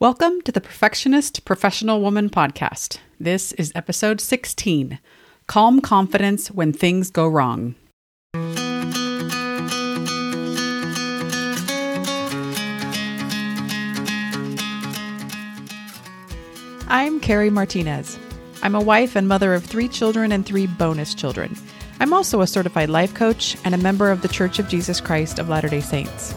Welcome 0.00 0.42
to 0.42 0.52
the 0.52 0.60
Perfectionist 0.60 1.44
Professional 1.44 2.00
Woman 2.00 2.30
podcast. 2.30 2.98
This 3.18 3.50
is 3.54 3.72
episode 3.74 4.20
16 4.20 5.00
Calm 5.48 5.80
Confidence 5.80 6.52
When 6.52 6.72
Things 6.72 7.10
Go 7.10 7.26
Wrong. 7.26 7.74
I'm 16.86 17.18
Keri 17.18 17.50
Martinez. 17.50 18.20
I'm 18.62 18.76
a 18.76 18.80
wife 18.80 19.16
and 19.16 19.26
mother 19.26 19.52
of 19.52 19.64
three 19.64 19.88
children 19.88 20.30
and 20.30 20.46
three 20.46 20.68
bonus 20.68 21.12
children. 21.12 21.56
I'm 21.98 22.12
also 22.12 22.40
a 22.40 22.46
certified 22.46 22.88
life 22.88 23.14
coach 23.14 23.56
and 23.64 23.74
a 23.74 23.78
member 23.78 24.12
of 24.12 24.22
the 24.22 24.28
Church 24.28 24.60
of 24.60 24.68
Jesus 24.68 25.00
Christ 25.00 25.40
of 25.40 25.48
Latter 25.48 25.68
day 25.68 25.80
Saints. 25.80 26.34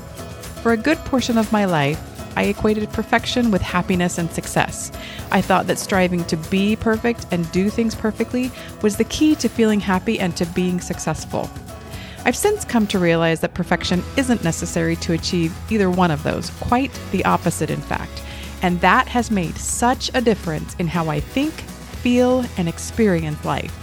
For 0.63 0.71
a 0.71 0.77
good 0.77 0.97
portion 0.99 1.37
of 1.37 1.51
my 1.51 1.65
life, 1.65 2.10
I 2.35 2.43
equated 2.43 2.91
perfection 2.91 3.51
with 3.51 3.61
happiness 3.61 4.17
and 4.17 4.31
success. 4.31 4.91
I 5.31 5.41
thought 5.41 5.67
that 5.67 5.79
striving 5.79 6.23
to 6.25 6.37
be 6.37 6.75
perfect 6.75 7.25
and 7.31 7.51
do 7.51 7.69
things 7.69 7.95
perfectly 7.95 8.51
was 8.81 8.97
the 8.97 9.03
key 9.03 9.35
to 9.35 9.49
feeling 9.49 9.79
happy 9.79 10.19
and 10.19 10.35
to 10.37 10.45
being 10.47 10.79
successful. 10.79 11.49
I've 12.23 12.35
since 12.35 12.65
come 12.65 12.85
to 12.87 12.99
realize 12.99 13.39
that 13.39 13.55
perfection 13.55 14.03
isn't 14.15 14.43
necessary 14.43 14.95
to 14.97 15.13
achieve 15.13 15.55
either 15.71 15.89
one 15.89 16.11
of 16.11 16.23
those, 16.23 16.51
quite 16.61 16.91
the 17.11 17.25
opposite, 17.25 17.71
in 17.71 17.81
fact. 17.81 18.21
And 18.61 18.79
that 18.81 19.07
has 19.07 19.31
made 19.31 19.57
such 19.57 20.11
a 20.13 20.21
difference 20.21 20.75
in 20.75 20.87
how 20.87 21.09
I 21.09 21.19
think, 21.19 21.53
feel, 22.03 22.45
and 22.57 22.69
experience 22.69 23.43
life. 23.43 23.75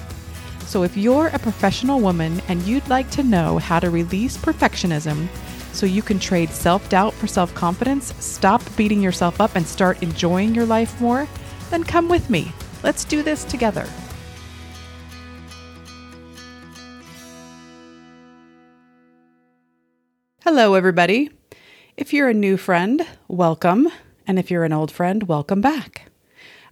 So 0.67 0.85
if 0.85 0.97
you're 0.97 1.29
a 1.29 1.39
professional 1.39 1.99
woman 1.99 2.41
and 2.47 2.63
you'd 2.63 2.87
like 2.89 3.11
to 3.13 3.23
know 3.23 3.59
how 3.59 3.81
to 3.81 3.91
release 3.91 4.37
perfectionism, 4.37 5.27
so 5.73 5.87
you 5.87 6.03
can 6.03 6.19
trade 6.19 6.51
self 6.51 6.89
doubt 6.89 7.15
for 7.15 7.27
self 7.27 7.55
confidence, 7.55 8.15
stop 8.25 8.63
beating 8.77 9.03
yourself 9.03 9.41
up, 9.41 9.57
and 9.57 9.67
start 9.67 10.03
enjoying 10.03 10.55
your 10.55 10.67
life 10.67 11.01
more, 11.01 11.27
then 11.71 11.85
come 11.85 12.09
with 12.09 12.31
me. 12.31 12.53
Let's 12.83 13.05
do 13.05 13.23
this 13.23 13.45
together. 13.45 13.87
Hello, 20.45 20.75
everybody. 20.75 21.31
If 21.97 22.13
you're 22.13 22.29
a 22.29 22.35
new 22.35 22.57
friend, 22.57 23.07
welcome. 23.29 23.89
And 24.27 24.39
if 24.39 24.51
you're 24.51 24.65
an 24.65 24.73
old 24.73 24.91
friend, 24.91 25.25
welcome 25.25 25.61
back. 25.61 26.11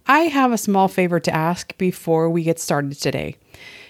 I 0.07 0.21
have 0.21 0.51
a 0.51 0.57
small 0.57 0.87
favor 0.87 1.19
to 1.19 1.35
ask 1.35 1.77
before 1.77 2.29
we 2.29 2.43
get 2.43 2.59
started 2.59 2.93
today. 2.93 3.35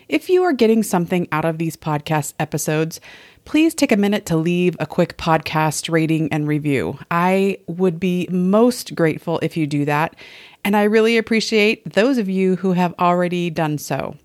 If 0.10 0.30
you 0.30 0.44
are 0.44 0.54
getting 0.54 0.84
something 0.84 1.28
out 1.32 1.46
of 1.46 1.58
these 1.58 1.78
podcast 1.78 2.34
episodes, 2.40 3.00
please 3.48 3.74
take 3.74 3.94
a 3.94 3.98
minute 3.98 4.26
to 4.26 4.36
leave 4.36 4.76
a 4.78 4.86
quick 4.86 5.16
podcast 5.18 5.90
rating 5.90 6.28
and 6.34 6.50
review. 6.50 7.00
I 7.10 7.60
would 7.68 7.98
be 7.98 8.28
most 8.30 8.94
grateful 8.94 9.40
if 9.40 9.56
you 9.56 9.66
do 9.66 9.86
that, 9.86 10.18
and 10.66 10.76
I 10.76 10.84
really 10.84 11.18
appreciate 11.18 11.94
those 11.94 12.18
of 12.18 12.28
you 12.28 12.58
who 12.58 12.74
have 12.74 12.94
already 13.00 13.50
done 13.50 13.78
so. 13.78 14.18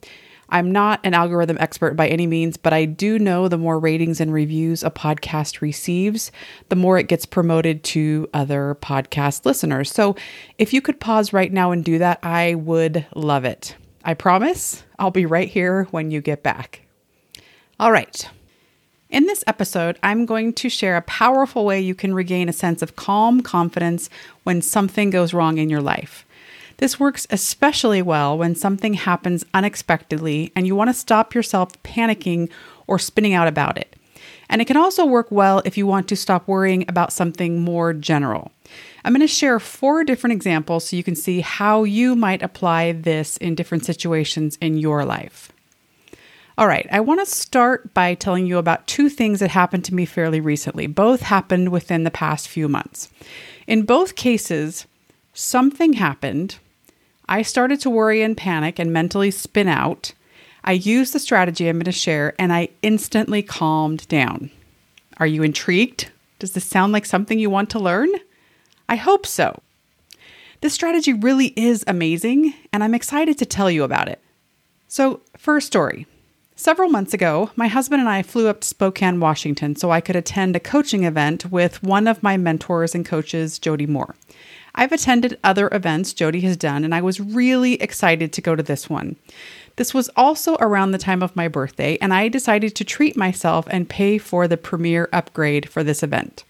I'm 0.48 0.72
not 0.72 0.98
an 1.04 1.14
algorithm 1.14 1.56
expert 1.60 1.94
by 1.94 2.08
any 2.08 2.26
means, 2.26 2.56
but 2.56 2.72
I 2.72 2.84
do 2.84 3.16
know 3.16 3.46
the 3.46 3.56
more 3.56 3.78
ratings 3.78 4.20
and 4.20 4.32
reviews 4.32 4.82
a 4.82 4.90
podcast 4.90 5.60
receives, 5.60 6.32
the 6.68 6.74
more 6.74 6.98
it 6.98 7.06
gets 7.06 7.24
promoted 7.24 7.84
to 7.84 8.28
other 8.34 8.76
podcast 8.82 9.46
listeners. 9.46 9.92
So 9.92 10.16
if 10.58 10.72
you 10.72 10.82
could 10.82 10.98
pause 10.98 11.32
right 11.32 11.52
now 11.52 11.70
and 11.70 11.84
do 11.84 11.98
that, 11.98 12.18
I 12.24 12.56
would 12.56 13.06
love 13.14 13.44
it. 13.44 13.76
I 14.04 14.14
promise 14.14 14.82
I'll 14.98 15.12
be 15.12 15.26
right 15.26 15.48
here 15.48 15.84
when 15.92 16.10
you 16.10 16.20
get 16.20 16.42
back. 16.42 16.80
All 17.78 17.92
right. 17.92 18.28
In 19.12 19.26
this 19.26 19.44
episode, 19.46 19.98
I'm 20.02 20.24
going 20.24 20.54
to 20.54 20.70
share 20.70 20.96
a 20.96 21.02
powerful 21.02 21.66
way 21.66 21.78
you 21.78 21.94
can 21.94 22.14
regain 22.14 22.48
a 22.48 22.52
sense 22.52 22.80
of 22.80 22.96
calm 22.96 23.42
confidence 23.42 24.08
when 24.44 24.62
something 24.62 25.10
goes 25.10 25.34
wrong 25.34 25.58
in 25.58 25.68
your 25.68 25.82
life. 25.82 26.24
This 26.78 26.98
works 26.98 27.26
especially 27.28 28.00
well 28.00 28.38
when 28.38 28.54
something 28.54 28.94
happens 28.94 29.44
unexpectedly 29.52 30.50
and 30.56 30.66
you 30.66 30.74
want 30.74 30.88
to 30.88 30.94
stop 30.94 31.34
yourself 31.34 31.74
panicking 31.82 32.48
or 32.86 32.98
spinning 32.98 33.34
out 33.34 33.48
about 33.48 33.76
it. 33.76 33.94
And 34.48 34.62
it 34.62 34.64
can 34.66 34.78
also 34.78 35.04
work 35.04 35.26
well 35.30 35.60
if 35.66 35.76
you 35.76 35.86
want 35.86 36.08
to 36.08 36.16
stop 36.16 36.48
worrying 36.48 36.86
about 36.88 37.12
something 37.12 37.60
more 37.60 37.92
general. 37.92 38.50
I'm 39.04 39.12
going 39.12 39.20
to 39.20 39.26
share 39.26 39.60
four 39.60 40.04
different 40.04 40.32
examples 40.32 40.88
so 40.88 40.96
you 40.96 41.04
can 41.04 41.16
see 41.16 41.42
how 41.42 41.84
you 41.84 42.16
might 42.16 42.42
apply 42.42 42.92
this 42.92 43.36
in 43.36 43.56
different 43.56 43.84
situations 43.84 44.56
in 44.62 44.78
your 44.78 45.04
life. 45.04 45.51
All 46.58 46.66
right, 46.66 46.86
I 46.92 47.00
want 47.00 47.20
to 47.20 47.26
start 47.26 47.94
by 47.94 48.14
telling 48.14 48.46
you 48.46 48.58
about 48.58 48.86
two 48.86 49.08
things 49.08 49.40
that 49.40 49.50
happened 49.50 49.86
to 49.86 49.94
me 49.94 50.04
fairly 50.04 50.40
recently. 50.40 50.86
Both 50.86 51.22
happened 51.22 51.70
within 51.70 52.04
the 52.04 52.10
past 52.10 52.46
few 52.46 52.68
months. 52.68 53.08
In 53.66 53.84
both 53.84 54.16
cases, 54.16 54.86
something 55.32 55.94
happened. 55.94 56.58
I 57.26 57.40
started 57.40 57.80
to 57.80 57.90
worry 57.90 58.20
and 58.20 58.36
panic 58.36 58.78
and 58.78 58.92
mentally 58.92 59.30
spin 59.30 59.66
out. 59.66 60.12
I 60.62 60.72
used 60.72 61.14
the 61.14 61.18
strategy 61.18 61.68
I'm 61.68 61.76
going 61.76 61.84
to 61.86 61.92
share 61.92 62.34
and 62.38 62.52
I 62.52 62.68
instantly 62.82 63.42
calmed 63.42 64.06
down. 64.08 64.50
Are 65.16 65.26
you 65.26 65.42
intrigued? 65.42 66.10
Does 66.38 66.52
this 66.52 66.66
sound 66.66 66.92
like 66.92 67.06
something 67.06 67.38
you 67.38 67.48
want 67.48 67.70
to 67.70 67.78
learn? 67.78 68.10
I 68.90 68.96
hope 68.96 69.24
so. 69.24 69.62
This 70.60 70.74
strategy 70.74 71.12
really 71.12 71.54
is 71.56 71.82
amazing, 71.86 72.54
and 72.72 72.84
I'm 72.84 72.94
excited 72.94 73.38
to 73.38 73.46
tell 73.46 73.70
you 73.70 73.82
about 73.82 74.08
it. 74.08 74.20
So, 74.86 75.20
first 75.36 75.66
story. 75.66 76.06
Several 76.62 76.88
months 76.88 77.12
ago, 77.12 77.50
my 77.56 77.66
husband 77.66 77.98
and 77.98 78.08
I 78.08 78.22
flew 78.22 78.46
up 78.46 78.60
to 78.60 78.68
Spokane, 78.68 79.18
Washington, 79.18 79.74
so 79.74 79.90
I 79.90 80.00
could 80.00 80.14
attend 80.14 80.54
a 80.54 80.60
coaching 80.60 81.02
event 81.02 81.50
with 81.50 81.82
one 81.82 82.06
of 82.06 82.22
my 82.22 82.36
mentors 82.36 82.94
and 82.94 83.04
coaches, 83.04 83.58
Jody 83.58 83.84
Moore. 83.84 84.14
I've 84.76 84.92
attended 84.92 85.40
other 85.42 85.68
events 85.72 86.12
Jody 86.12 86.38
has 86.42 86.56
done, 86.56 86.84
and 86.84 86.94
I 86.94 87.00
was 87.00 87.18
really 87.18 87.82
excited 87.82 88.32
to 88.32 88.40
go 88.40 88.54
to 88.54 88.62
this 88.62 88.88
one. 88.88 89.16
This 89.74 89.92
was 89.92 90.08
also 90.16 90.54
around 90.60 90.92
the 90.92 90.98
time 90.98 91.20
of 91.20 91.34
my 91.34 91.48
birthday, 91.48 91.98
and 92.00 92.14
I 92.14 92.28
decided 92.28 92.76
to 92.76 92.84
treat 92.84 93.16
myself 93.16 93.66
and 93.68 93.88
pay 93.88 94.16
for 94.16 94.46
the 94.46 94.56
premier 94.56 95.08
upgrade 95.12 95.68
for 95.68 95.82
this 95.82 96.04
event. 96.04 96.44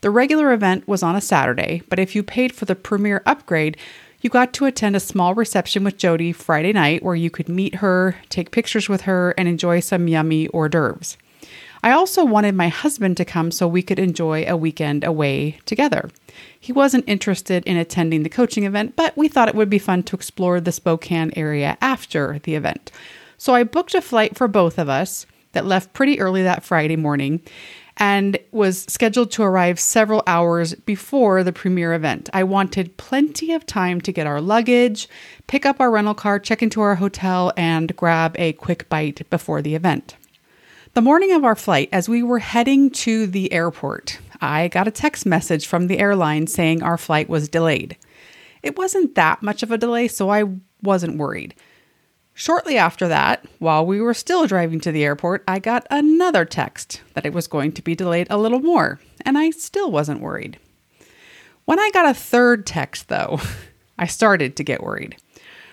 The 0.00 0.10
regular 0.10 0.54
event 0.54 0.88
was 0.88 1.02
on 1.02 1.16
a 1.16 1.20
Saturday, 1.20 1.82
but 1.90 1.98
if 1.98 2.14
you 2.14 2.22
paid 2.22 2.54
for 2.54 2.64
the 2.64 2.74
premier 2.74 3.22
upgrade, 3.26 3.76
you 4.24 4.30
got 4.30 4.54
to 4.54 4.64
attend 4.64 4.96
a 4.96 5.00
small 5.00 5.34
reception 5.34 5.84
with 5.84 5.98
Jody 5.98 6.32
Friday 6.32 6.72
night 6.72 7.02
where 7.02 7.14
you 7.14 7.28
could 7.28 7.46
meet 7.46 7.76
her, 7.76 8.16
take 8.30 8.50
pictures 8.50 8.88
with 8.88 9.02
her, 9.02 9.34
and 9.36 9.46
enjoy 9.46 9.80
some 9.80 10.08
yummy 10.08 10.48
hors 10.48 10.70
d'oeuvres. 10.70 11.18
I 11.82 11.90
also 11.90 12.24
wanted 12.24 12.54
my 12.54 12.68
husband 12.68 13.18
to 13.18 13.26
come 13.26 13.50
so 13.50 13.68
we 13.68 13.82
could 13.82 13.98
enjoy 13.98 14.46
a 14.48 14.56
weekend 14.56 15.04
away 15.04 15.58
together. 15.66 16.08
He 16.58 16.72
wasn't 16.72 17.06
interested 17.06 17.64
in 17.64 17.76
attending 17.76 18.22
the 18.22 18.30
coaching 18.30 18.64
event, 18.64 18.96
but 18.96 19.14
we 19.14 19.28
thought 19.28 19.48
it 19.48 19.54
would 19.54 19.68
be 19.68 19.78
fun 19.78 20.02
to 20.04 20.16
explore 20.16 20.58
the 20.58 20.72
Spokane 20.72 21.30
area 21.36 21.76
after 21.82 22.38
the 22.44 22.54
event. 22.54 22.90
So 23.36 23.54
I 23.54 23.62
booked 23.62 23.94
a 23.94 24.00
flight 24.00 24.38
for 24.38 24.48
both 24.48 24.78
of 24.78 24.88
us 24.88 25.26
that 25.52 25.66
left 25.66 25.92
pretty 25.92 26.18
early 26.18 26.42
that 26.42 26.64
Friday 26.64 26.96
morning 26.96 27.42
and 27.96 28.38
was 28.50 28.84
scheduled 28.88 29.30
to 29.32 29.42
arrive 29.42 29.78
several 29.78 30.22
hours 30.26 30.74
before 30.74 31.44
the 31.44 31.52
premiere 31.52 31.94
event. 31.94 32.28
I 32.32 32.42
wanted 32.42 32.96
plenty 32.96 33.52
of 33.52 33.66
time 33.66 34.00
to 34.02 34.12
get 34.12 34.26
our 34.26 34.40
luggage, 34.40 35.08
pick 35.46 35.64
up 35.64 35.80
our 35.80 35.90
rental 35.90 36.14
car, 36.14 36.38
check 36.38 36.62
into 36.62 36.80
our 36.80 36.96
hotel, 36.96 37.52
and 37.56 37.94
grab 37.96 38.34
a 38.38 38.52
quick 38.54 38.88
bite 38.88 39.28
before 39.30 39.62
the 39.62 39.74
event. 39.74 40.16
The 40.94 41.02
morning 41.02 41.32
of 41.32 41.44
our 41.44 41.56
flight, 41.56 41.88
as 41.92 42.08
we 42.08 42.22
were 42.22 42.38
heading 42.38 42.90
to 42.90 43.26
the 43.26 43.52
airport, 43.52 44.18
I 44.40 44.68
got 44.68 44.88
a 44.88 44.92
text 44.92 45.26
message 45.26 45.66
from 45.66 45.86
the 45.86 45.98
airline 45.98 46.46
saying 46.46 46.82
our 46.82 46.98
flight 46.98 47.28
was 47.28 47.48
delayed. 47.48 47.96
It 48.62 48.78
wasn't 48.78 49.14
that 49.14 49.42
much 49.42 49.62
of 49.62 49.70
a 49.70 49.78
delay, 49.78 50.08
so 50.08 50.30
I 50.30 50.44
wasn't 50.82 51.18
worried. 51.18 51.54
Shortly 52.36 52.76
after 52.76 53.06
that, 53.06 53.46
while 53.60 53.86
we 53.86 54.00
were 54.00 54.12
still 54.12 54.48
driving 54.48 54.80
to 54.80 54.90
the 54.90 55.04
airport, 55.04 55.44
I 55.46 55.60
got 55.60 55.86
another 55.88 56.44
text 56.44 57.00
that 57.14 57.24
it 57.24 57.32
was 57.32 57.46
going 57.46 57.70
to 57.72 57.82
be 57.82 57.94
delayed 57.94 58.26
a 58.28 58.38
little 58.38 58.58
more, 58.58 58.98
and 59.24 59.38
I 59.38 59.50
still 59.50 59.90
wasn't 59.90 60.20
worried. 60.20 60.58
When 61.64 61.78
I 61.78 61.90
got 61.94 62.10
a 62.10 62.14
third 62.14 62.66
text, 62.66 63.08
though, 63.08 63.40
I 63.98 64.06
started 64.06 64.56
to 64.56 64.64
get 64.64 64.82
worried. 64.82 65.16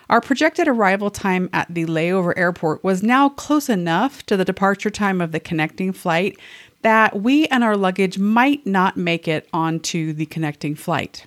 Our 0.07 0.21
projected 0.21 0.67
arrival 0.67 1.09
time 1.09 1.49
at 1.51 1.73
the 1.73 1.85
layover 1.85 2.33
airport 2.37 2.83
was 2.83 3.01
now 3.01 3.29
close 3.29 3.67
enough 3.67 4.23
to 4.27 4.37
the 4.37 4.45
departure 4.45 4.89
time 4.91 5.19
of 5.19 5.31
the 5.31 5.39
connecting 5.39 5.93
flight 5.93 6.37
that 6.83 7.21
we 7.21 7.47
and 7.47 7.63
our 7.63 7.77
luggage 7.77 8.19
might 8.19 8.65
not 8.67 8.97
make 8.97 9.27
it 9.27 9.47
onto 9.53 10.13
the 10.13 10.25
connecting 10.27 10.75
flight. 10.75 11.25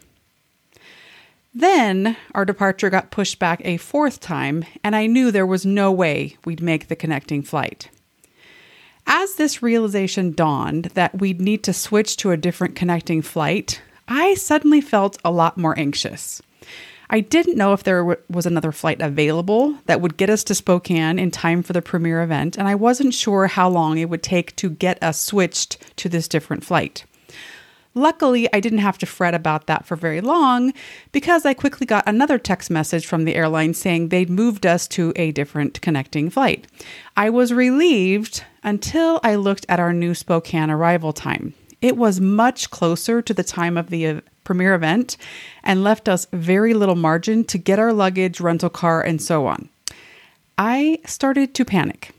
Then 1.54 2.16
our 2.34 2.44
departure 2.44 2.90
got 2.90 3.12
pushed 3.12 3.38
back 3.38 3.60
a 3.64 3.76
fourth 3.76 4.18
time, 4.18 4.64
and 4.82 4.96
I 4.96 5.06
knew 5.06 5.30
there 5.30 5.46
was 5.46 5.64
no 5.64 5.92
way 5.92 6.36
we'd 6.44 6.60
make 6.60 6.88
the 6.88 6.96
connecting 6.96 7.42
flight. 7.42 7.90
As 9.06 9.34
this 9.34 9.62
realization 9.62 10.32
dawned 10.32 10.86
that 10.94 11.18
we'd 11.18 11.40
need 11.40 11.62
to 11.64 11.72
switch 11.72 12.16
to 12.18 12.32
a 12.32 12.36
different 12.36 12.74
connecting 12.74 13.22
flight, 13.22 13.80
I 14.08 14.34
suddenly 14.34 14.80
felt 14.80 15.18
a 15.24 15.30
lot 15.30 15.56
more 15.56 15.78
anxious. 15.78 16.42
I 17.10 17.20
didn't 17.20 17.56
know 17.56 17.72
if 17.72 17.84
there 17.84 18.00
w- 18.00 18.18
was 18.28 18.46
another 18.46 18.72
flight 18.72 19.00
available 19.00 19.76
that 19.86 20.00
would 20.00 20.16
get 20.16 20.30
us 20.30 20.42
to 20.44 20.54
Spokane 20.54 21.18
in 21.18 21.30
time 21.30 21.62
for 21.62 21.72
the 21.72 21.82
premiere 21.82 22.22
event, 22.22 22.56
and 22.56 22.66
I 22.66 22.74
wasn't 22.74 23.14
sure 23.14 23.46
how 23.46 23.68
long 23.68 23.98
it 23.98 24.08
would 24.08 24.22
take 24.22 24.56
to 24.56 24.70
get 24.70 25.00
us 25.02 25.20
switched 25.20 25.96
to 25.98 26.08
this 26.08 26.26
different 26.26 26.64
flight. 26.64 27.04
Luckily, 27.94 28.52
I 28.52 28.58
didn't 28.58 28.80
have 28.80 28.98
to 28.98 29.06
fret 29.06 29.34
about 29.34 29.66
that 29.68 29.86
for 29.86 29.94
very 29.94 30.20
long 30.20 30.72
because 31.12 31.46
I 31.46 31.54
quickly 31.54 31.86
got 31.86 32.08
another 32.08 32.38
text 32.38 32.70
message 32.70 33.06
from 33.06 33.24
the 33.24 33.36
airline 33.36 33.72
saying 33.72 34.08
they'd 34.08 34.28
moved 34.30 34.66
us 34.66 34.88
to 34.88 35.12
a 35.14 35.30
different 35.30 35.80
connecting 35.80 36.28
flight. 36.28 36.66
I 37.16 37.30
was 37.30 37.52
relieved 37.52 38.44
until 38.64 39.20
I 39.22 39.36
looked 39.36 39.64
at 39.68 39.78
our 39.78 39.92
new 39.92 40.14
Spokane 40.14 40.70
arrival 40.70 41.12
time. 41.12 41.54
It 41.80 41.96
was 41.96 42.20
much 42.20 42.70
closer 42.70 43.22
to 43.22 43.34
the 43.34 43.44
time 43.44 43.76
of 43.76 43.90
the 43.90 44.22
premiere 44.42 44.74
event 44.74 45.16
and 45.62 45.84
left 45.84 46.08
us 46.08 46.26
very 46.32 46.74
little 46.74 46.96
margin 46.96 47.44
to 47.44 47.58
get 47.58 47.78
our 47.78 47.92
luggage, 47.92 48.40
rental 48.40 48.70
car, 48.70 49.02
and 49.02 49.20
so 49.20 49.46
on. 49.46 49.68
I 50.56 51.00
started 51.04 51.54
to 51.54 51.64
panic. 51.64 52.13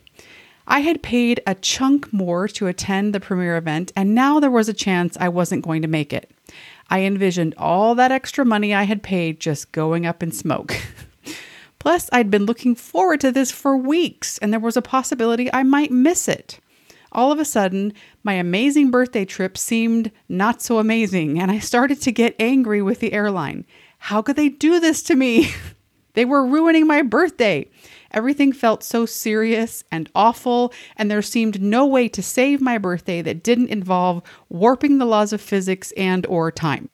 I 0.67 0.79
had 0.79 1.03
paid 1.03 1.41
a 1.45 1.55
chunk 1.55 2.11
more 2.11 2.47
to 2.49 2.67
attend 2.67 3.13
the 3.13 3.19
premiere 3.19 3.57
event, 3.57 3.91
and 3.95 4.15
now 4.15 4.39
there 4.39 4.51
was 4.51 4.67
a 4.67 4.73
chance 4.73 5.15
I 5.19 5.29
wasn't 5.29 5.63
going 5.63 5.81
to 5.83 5.87
make 5.87 6.11
it. 6.11 6.31
I 6.89 7.01
envisioned 7.01 7.55
all 7.57 7.95
that 7.95 8.11
extra 8.11 8.45
money 8.45 8.73
I 8.73 8.83
had 8.83 9.03
paid 9.03 9.39
just 9.39 9.71
going 9.71 10.05
up 10.05 10.23
in 10.23 10.31
smoke. 10.31 10.75
Plus, 11.79 12.09
I'd 12.11 12.31
been 12.31 12.45
looking 12.45 12.73
forward 12.73 13.21
to 13.21 13.31
this 13.31 13.51
for 13.51 13.77
weeks, 13.77 14.39
and 14.39 14.51
there 14.51 14.59
was 14.59 14.77
a 14.77 14.81
possibility 14.81 15.53
I 15.53 15.63
might 15.63 15.91
miss 15.91 16.27
it. 16.27 16.59
All 17.11 17.31
of 17.31 17.39
a 17.39 17.45
sudden, 17.45 17.93
my 18.23 18.33
amazing 18.33 18.91
birthday 18.91 19.23
trip 19.23 19.57
seemed 19.57 20.11
not 20.27 20.61
so 20.61 20.79
amazing, 20.79 21.39
and 21.39 21.51
I 21.51 21.59
started 21.59 22.01
to 22.01 22.11
get 22.11 22.35
angry 22.39 22.81
with 22.81 22.99
the 22.99 23.13
airline. 23.13 23.65
How 23.99 24.21
could 24.21 24.35
they 24.35 24.49
do 24.49 24.79
this 24.79 25.03
to 25.03 25.15
me? 25.15 25.51
they 26.13 26.25
were 26.25 26.45
ruining 26.45 26.87
my 26.87 27.03
birthday. 27.03 27.69
Everything 28.15 28.53
felt 28.53 28.81
so 28.81 29.05
serious 29.05 29.83
and 29.91 30.09
awful, 30.15 30.73
and 30.95 31.11
there 31.11 31.21
seemed 31.21 31.61
no 31.61 31.85
way 31.85 32.07
to 32.07 32.23
save 32.23 32.61
my 32.61 32.77
birthday 32.77 33.21
that 33.21 33.43
didn't 33.43 33.67
involve 33.67 34.23
warping 34.47 34.97
the 34.97 35.05
laws 35.05 35.33
of 35.33 35.41
physics 35.41 35.91
and 35.97 36.25
or 36.27 36.49
time. 36.49 36.89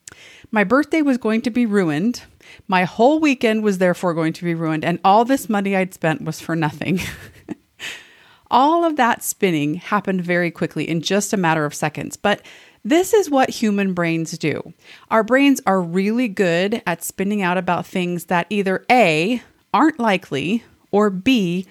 My 0.50 0.63
birthday 0.63 1.03
was 1.03 1.19
going 1.19 1.44
to 1.44 1.51
be 1.51 1.68
ruined. 1.68 2.23
My 2.68 2.85
whole 2.85 3.19
weekend 3.19 3.63
was 3.63 3.77
therefore 3.77 4.15
going 4.15 4.33
to 4.33 4.44
be 4.44 4.56
ruined, 4.56 4.83
and 4.83 5.00
all 5.06 5.23
this 5.23 5.47
money 5.47 5.75
I'd 5.75 5.94
spent 5.94 6.23
was 6.23 6.41
for 6.41 6.56
nothing. 6.56 7.00
all 8.51 8.83
of 8.83 8.95
that 8.95 9.21
spinning 9.21 9.75
happened 9.75 10.21
very 10.21 10.50
quickly 10.50 10.89
in 10.89 11.01
just 11.01 11.33
a 11.33 11.38
matter 11.38 11.65
of 11.65 11.75
seconds, 11.75 12.17
but 12.17 12.41
this 12.83 13.13
is 13.13 13.29
what 13.29 13.51
human 13.51 13.94
brains 13.94 14.38
do. 14.39 14.74
Our 15.12 15.24
brains 15.24 15.62
are 15.67 15.79
really 15.79 16.27
good 16.27 16.81
at 16.88 17.03
spinning 17.03 17.44
out 17.44 17.59
about 17.59 17.85
things 17.85 18.25
that 18.25 18.47
either 18.50 18.83
A, 18.89 19.44
aren't 19.71 20.00
likely, 20.00 20.63
or 20.91 21.09
B, 21.09 21.65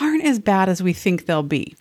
aren't 0.00 0.24
as 0.24 0.38
bad 0.38 0.68
as 0.68 0.82
we 0.82 0.92
think 0.92 1.26
they'll 1.26 1.42
be. 1.42 1.76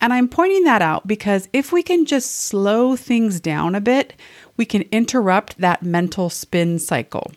And 0.00 0.12
I'm 0.12 0.28
pointing 0.28 0.64
that 0.64 0.82
out 0.82 1.06
because 1.06 1.48
if 1.52 1.72
we 1.72 1.82
can 1.82 2.04
just 2.04 2.42
slow 2.42 2.96
things 2.96 3.40
down 3.40 3.74
a 3.74 3.80
bit, 3.80 4.14
we 4.56 4.64
can 4.64 4.82
interrupt 4.92 5.58
that 5.58 5.82
mental 5.82 6.30
spin 6.30 6.78
cycle. 6.78 7.32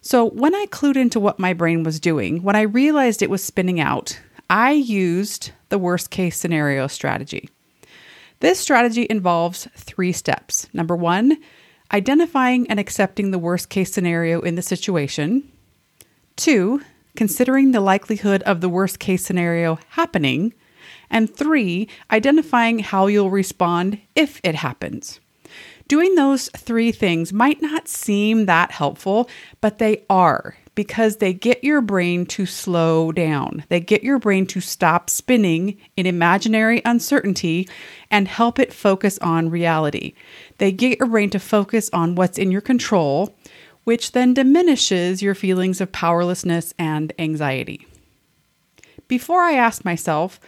So, 0.00 0.24
when 0.30 0.54
I 0.54 0.66
clued 0.66 0.96
into 0.96 1.18
what 1.18 1.38
my 1.38 1.52
brain 1.52 1.82
was 1.82 1.98
doing, 1.98 2.42
when 2.42 2.54
I 2.54 2.62
realized 2.62 3.22
it 3.22 3.30
was 3.30 3.42
spinning 3.42 3.80
out, 3.80 4.20
I 4.48 4.72
used 4.72 5.50
the 5.68 5.78
worst 5.78 6.10
case 6.10 6.36
scenario 6.36 6.86
strategy. 6.86 7.48
This 8.40 8.60
strategy 8.60 9.06
involves 9.08 9.66
three 9.74 10.12
steps. 10.12 10.68
Number 10.72 10.94
one, 10.94 11.38
identifying 11.92 12.68
and 12.70 12.78
accepting 12.78 13.30
the 13.30 13.38
worst 13.38 13.68
case 13.68 13.92
scenario 13.92 14.40
in 14.40 14.54
the 14.54 14.62
situation. 14.62 15.50
Two, 16.36 16.82
considering 17.16 17.72
the 17.72 17.80
likelihood 17.80 18.42
of 18.42 18.60
the 18.60 18.68
worst 18.68 18.98
case 18.98 19.24
scenario 19.24 19.78
happening. 19.90 20.54
And 21.10 21.34
three, 21.34 21.88
identifying 22.10 22.80
how 22.80 23.06
you'll 23.06 23.30
respond 23.30 24.00
if 24.14 24.40
it 24.44 24.56
happens. 24.56 25.20
Doing 25.88 26.16
those 26.16 26.48
three 26.56 26.90
things 26.90 27.32
might 27.32 27.62
not 27.62 27.86
seem 27.86 28.46
that 28.46 28.72
helpful, 28.72 29.28
but 29.60 29.78
they 29.78 30.04
are 30.10 30.56
because 30.76 31.16
they 31.16 31.32
get 31.32 31.64
your 31.64 31.80
brain 31.80 32.26
to 32.26 32.44
slow 32.44 33.10
down. 33.10 33.64
They 33.68 33.80
get 33.80 34.04
your 34.04 34.18
brain 34.18 34.46
to 34.48 34.60
stop 34.60 35.08
spinning 35.08 35.78
in 35.96 36.06
imaginary 36.06 36.82
uncertainty 36.84 37.68
and 38.10 38.28
help 38.28 38.58
it 38.58 38.72
focus 38.72 39.18
on 39.18 39.48
reality. 39.48 40.12
They 40.58 40.72
get 40.72 40.98
your 40.98 41.08
brain 41.08 41.30
to 41.30 41.38
focus 41.38 41.88
on 41.92 42.14
what's 42.14 42.38
in 42.38 42.52
your 42.52 42.60
control 42.60 43.34
which 43.86 44.10
then 44.10 44.34
diminishes 44.34 45.22
your 45.22 45.32
feelings 45.32 45.80
of 45.80 45.92
powerlessness 45.92 46.74
and 46.76 47.12
anxiety. 47.20 47.86
Before 49.06 49.42
I 49.42 49.52
asked 49.52 49.84
myself, 49.84 50.40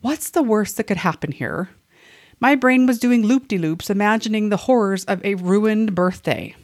what's 0.00 0.30
the 0.30 0.42
worst 0.42 0.78
that 0.78 0.84
could 0.84 0.96
happen 0.96 1.30
here? 1.30 1.68
My 2.40 2.54
brain 2.54 2.86
was 2.86 2.98
doing 2.98 3.22
loop 3.22 3.48
de 3.48 3.58
loops, 3.58 3.90
imagining 3.90 4.48
the 4.48 4.56
horrors 4.56 5.04
of 5.04 5.22
a 5.26 5.34
ruined 5.34 5.94
birthday. 5.94 6.56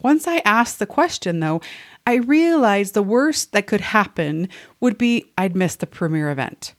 Once 0.00 0.26
I 0.26 0.40
asked 0.46 0.78
the 0.78 0.86
question, 0.86 1.40
though, 1.40 1.60
I 2.06 2.14
realized 2.14 2.94
the 2.94 3.02
worst 3.02 3.52
that 3.52 3.66
could 3.66 3.82
happen 3.82 4.48
would 4.80 4.96
be 4.96 5.30
I'd 5.36 5.54
miss 5.54 5.76
the 5.76 5.86
premiere 5.86 6.30
event. 6.30 6.72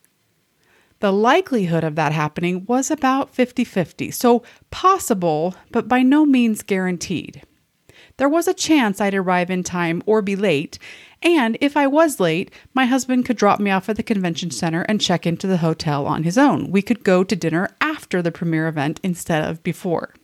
The 1.01 1.13
likelihood 1.13 1.83
of 1.83 1.93
that 1.97 2.13
happening 2.13 2.65
was 2.65 2.89
about 2.89 3.29
50 3.29 3.63
50, 3.63 4.09
so 4.09 4.41
possible, 4.71 5.53
but 5.69 5.87
by 5.87 6.01
no 6.01 6.25
means 6.25 6.63
guaranteed. 6.63 7.43
There 8.17 8.27
was 8.27 8.47
a 8.47 8.53
chance 8.53 8.99
I'd 8.99 9.13
arrive 9.13 9.51
in 9.51 9.63
time 9.63 10.01
or 10.07 10.23
be 10.23 10.35
late, 10.35 10.79
and 11.21 11.55
if 11.61 11.77
I 11.77 11.85
was 11.85 12.19
late, 12.19 12.51
my 12.73 12.85
husband 12.85 13.25
could 13.25 13.37
drop 13.37 13.59
me 13.59 13.69
off 13.69 13.89
at 13.89 13.95
the 13.95 14.03
convention 14.03 14.49
center 14.49 14.81
and 14.83 14.99
check 14.99 15.27
into 15.27 15.45
the 15.45 15.57
hotel 15.57 16.07
on 16.07 16.23
his 16.23 16.37
own. 16.37 16.71
We 16.71 16.81
could 16.81 17.03
go 17.03 17.23
to 17.23 17.35
dinner 17.35 17.69
after 17.79 18.23
the 18.23 18.31
premiere 18.31 18.67
event 18.67 18.99
instead 19.03 19.47
of 19.47 19.61
before. 19.63 20.15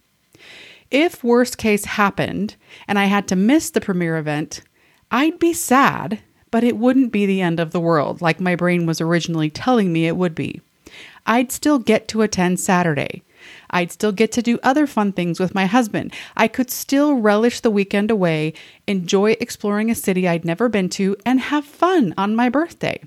If 0.89 1.23
worst 1.23 1.57
case 1.57 1.85
happened 1.85 2.55
and 2.87 2.97
I 2.97 3.05
had 3.05 3.27
to 3.27 3.35
miss 3.35 3.69
the 3.69 3.81
premiere 3.81 4.17
event, 4.17 4.61
I'd 5.11 5.37
be 5.37 5.53
sad, 5.53 6.19
but 6.49 6.63
it 6.63 6.77
wouldn't 6.77 7.11
be 7.11 7.27
the 7.27 7.41
end 7.41 7.59
of 7.59 7.71
the 7.71 7.79
world 7.79 8.21
like 8.21 8.39
my 8.39 8.55
brain 8.55 8.87
was 8.87 9.01
originally 9.01 9.51
telling 9.51 9.93
me 9.93 10.07
it 10.07 10.17
would 10.17 10.33
be. 10.33 10.61
I'd 11.25 11.51
still 11.51 11.79
get 11.79 12.07
to 12.09 12.23
attend 12.23 12.59
Saturday. 12.59 13.23
I'd 13.73 13.91
still 13.91 14.11
get 14.11 14.31
to 14.33 14.41
do 14.41 14.59
other 14.63 14.87
fun 14.87 15.11
things 15.11 15.39
with 15.39 15.53
my 15.53 15.65
husband. 15.65 16.13
I 16.37 16.47
could 16.47 16.71
still 16.71 17.15
relish 17.15 17.59
the 17.59 17.71
weekend 17.71 18.11
away, 18.11 18.53
enjoy 18.87 19.31
exploring 19.39 19.91
a 19.91 19.95
city 19.95 20.27
I'd 20.27 20.45
never 20.45 20.69
been 20.69 20.89
to, 20.89 21.17
and 21.25 21.41
have 21.41 21.65
fun 21.65 22.13
on 22.17 22.35
my 22.35 22.47
birthday. 22.47 23.01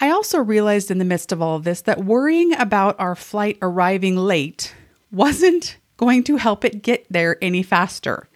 I 0.00 0.10
also 0.10 0.40
realized 0.40 0.90
in 0.90 0.98
the 0.98 1.04
midst 1.04 1.30
of 1.30 1.40
all 1.40 1.56
of 1.56 1.64
this 1.64 1.82
that 1.82 2.04
worrying 2.04 2.54
about 2.54 2.98
our 2.98 3.14
flight 3.14 3.56
arriving 3.62 4.16
late 4.16 4.74
wasn't 5.12 5.78
going 5.96 6.24
to 6.24 6.36
help 6.36 6.64
it 6.64 6.82
get 6.82 7.06
there 7.08 7.38
any 7.40 7.62
faster. 7.62 8.28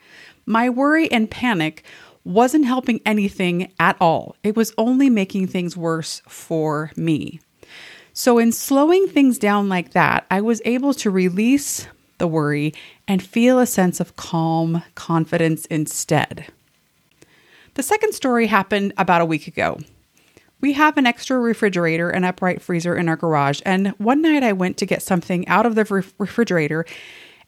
My 0.47 0.71
worry 0.71 1.11
and 1.11 1.29
panic 1.29 1.83
wasn't 2.23 2.67
helping 2.67 3.01
anything 3.05 3.73
at 3.81 3.97
all. 4.01 4.37
It 4.45 4.57
was 4.57 4.73
only 4.79 5.11
making 5.11 5.49
things 5.49 5.77
worse 5.77 6.23
for 6.29 6.93
me. 6.97 7.41
So, 8.19 8.39
in 8.39 8.51
slowing 8.51 9.09
things 9.09 9.37
down 9.37 9.69
like 9.69 9.91
that, 9.91 10.25
I 10.31 10.41
was 10.41 10.63
able 10.65 10.95
to 10.95 11.11
release 11.11 11.87
the 12.17 12.27
worry 12.27 12.73
and 13.07 13.23
feel 13.23 13.59
a 13.59 13.67
sense 13.67 14.01
of 14.01 14.17
calm 14.17 14.83
confidence 14.95 15.67
instead. 15.67 16.47
The 17.75 17.83
second 17.83 18.15
story 18.15 18.47
happened 18.47 18.95
about 18.97 19.21
a 19.21 19.27
week 19.27 19.47
ago. 19.47 19.81
We 20.63 20.73
have 20.73 20.97
an 20.97 21.05
extra 21.05 21.39
refrigerator 21.39 22.09
and 22.09 22.25
upright 22.25 22.63
freezer 22.63 22.97
in 22.97 23.11
our 23.11 23.17
garage, 23.17 23.61
and 23.67 23.89
one 23.99 24.23
night 24.23 24.43
I 24.43 24.55
went 24.55 24.79
to 24.79 24.87
get 24.87 25.03
something 25.03 25.47
out 25.47 25.67
of 25.67 25.75
the 25.75 25.85
refrigerator 26.17 26.87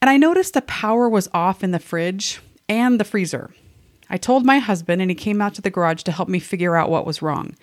and 0.03 0.11
I 0.11 0.19
noticed 0.19 0.53
the 0.53 0.61
power 0.61 1.09
was 1.09 1.31
off 1.33 1.65
in 1.65 1.71
the 1.71 1.79
fridge 1.79 2.43
and 2.69 3.01
the 3.01 3.05
freezer. 3.05 3.55
I 4.11 4.19
told 4.19 4.45
my 4.45 4.59
husband, 4.59 5.01
and 5.01 5.11
he 5.11 5.15
came 5.15 5.41
out 5.41 5.55
to 5.55 5.63
the 5.63 5.71
garage 5.71 6.03
to 6.03 6.13
help 6.13 6.29
me 6.29 6.39
figure 6.39 6.77
out 6.77 6.91
what 6.91 7.07
was 7.07 7.23
wrong. 7.23 7.57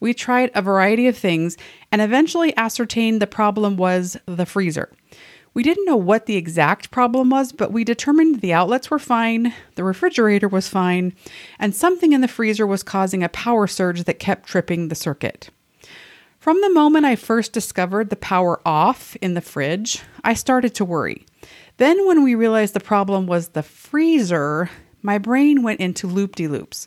We 0.00 0.14
tried 0.14 0.50
a 0.54 0.62
variety 0.62 1.06
of 1.08 1.16
things 1.16 1.56
and 1.90 2.00
eventually 2.00 2.56
ascertained 2.56 3.20
the 3.20 3.26
problem 3.26 3.76
was 3.76 4.16
the 4.26 4.46
freezer. 4.46 4.90
We 5.54 5.62
didn't 5.62 5.86
know 5.86 5.96
what 5.96 6.26
the 6.26 6.36
exact 6.36 6.90
problem 6.90 7.30
was, 7.30 7.52
but 7.52 7.72
we 7.72 7.82
determined 7.82 8.40
the 8.40 8.52
outlets 8.52 8.90
were 8.90 8.98
fine, 8.98 9.52
the 9.74 9.82
refrigerator 9.82 10.46
was 10.46 10.68
fine, 10.68 11.14
and 11.58 11.74
something 11.74 12.12
in 12.12 12.20
the 12.20 12.28
freezer 12.28 12.66
was 12.66 12.82
causing 12.82 13.24
a 13.24 13.28
power 13.28 13.66
surge 13.66 14.04
that 14.04 14.20
kept 14.20 14.48
tripping 14.48 14.86
the 14.86 14.94
circuit. 14.94 15.50
From 16.38 16.60
the 16.60 16.70
moment 16.70 17.06
I 17.06 17.16
first 17.16 17.52
discovered 17.52 18.10
the 18.10 18.16
power 18.16 18.60
off 18.64 19.16
in 19.20 19.34
the 19.34 19.40
fridge, 19.40 20.02
I 20.22 20.34
started 20.34 20.74
to 20.76 20.84
worry. 20.84 21.26
Then, 21.78 22.06
when 22.06 22.22
we 22.22 22.34
realized 22.34 22.74
the 22.74 22.80
problem 22.80 23.26
was 23.26 23.48
the 23.48 23.62
freezer, 23.62 24.70
my 25.02 25.18
brain 25.18 25.62
went 25.62 25.80
into 25.80 26.06
loop 26.06 26.36
de 26.36 26.46
loops. 26.46 26.86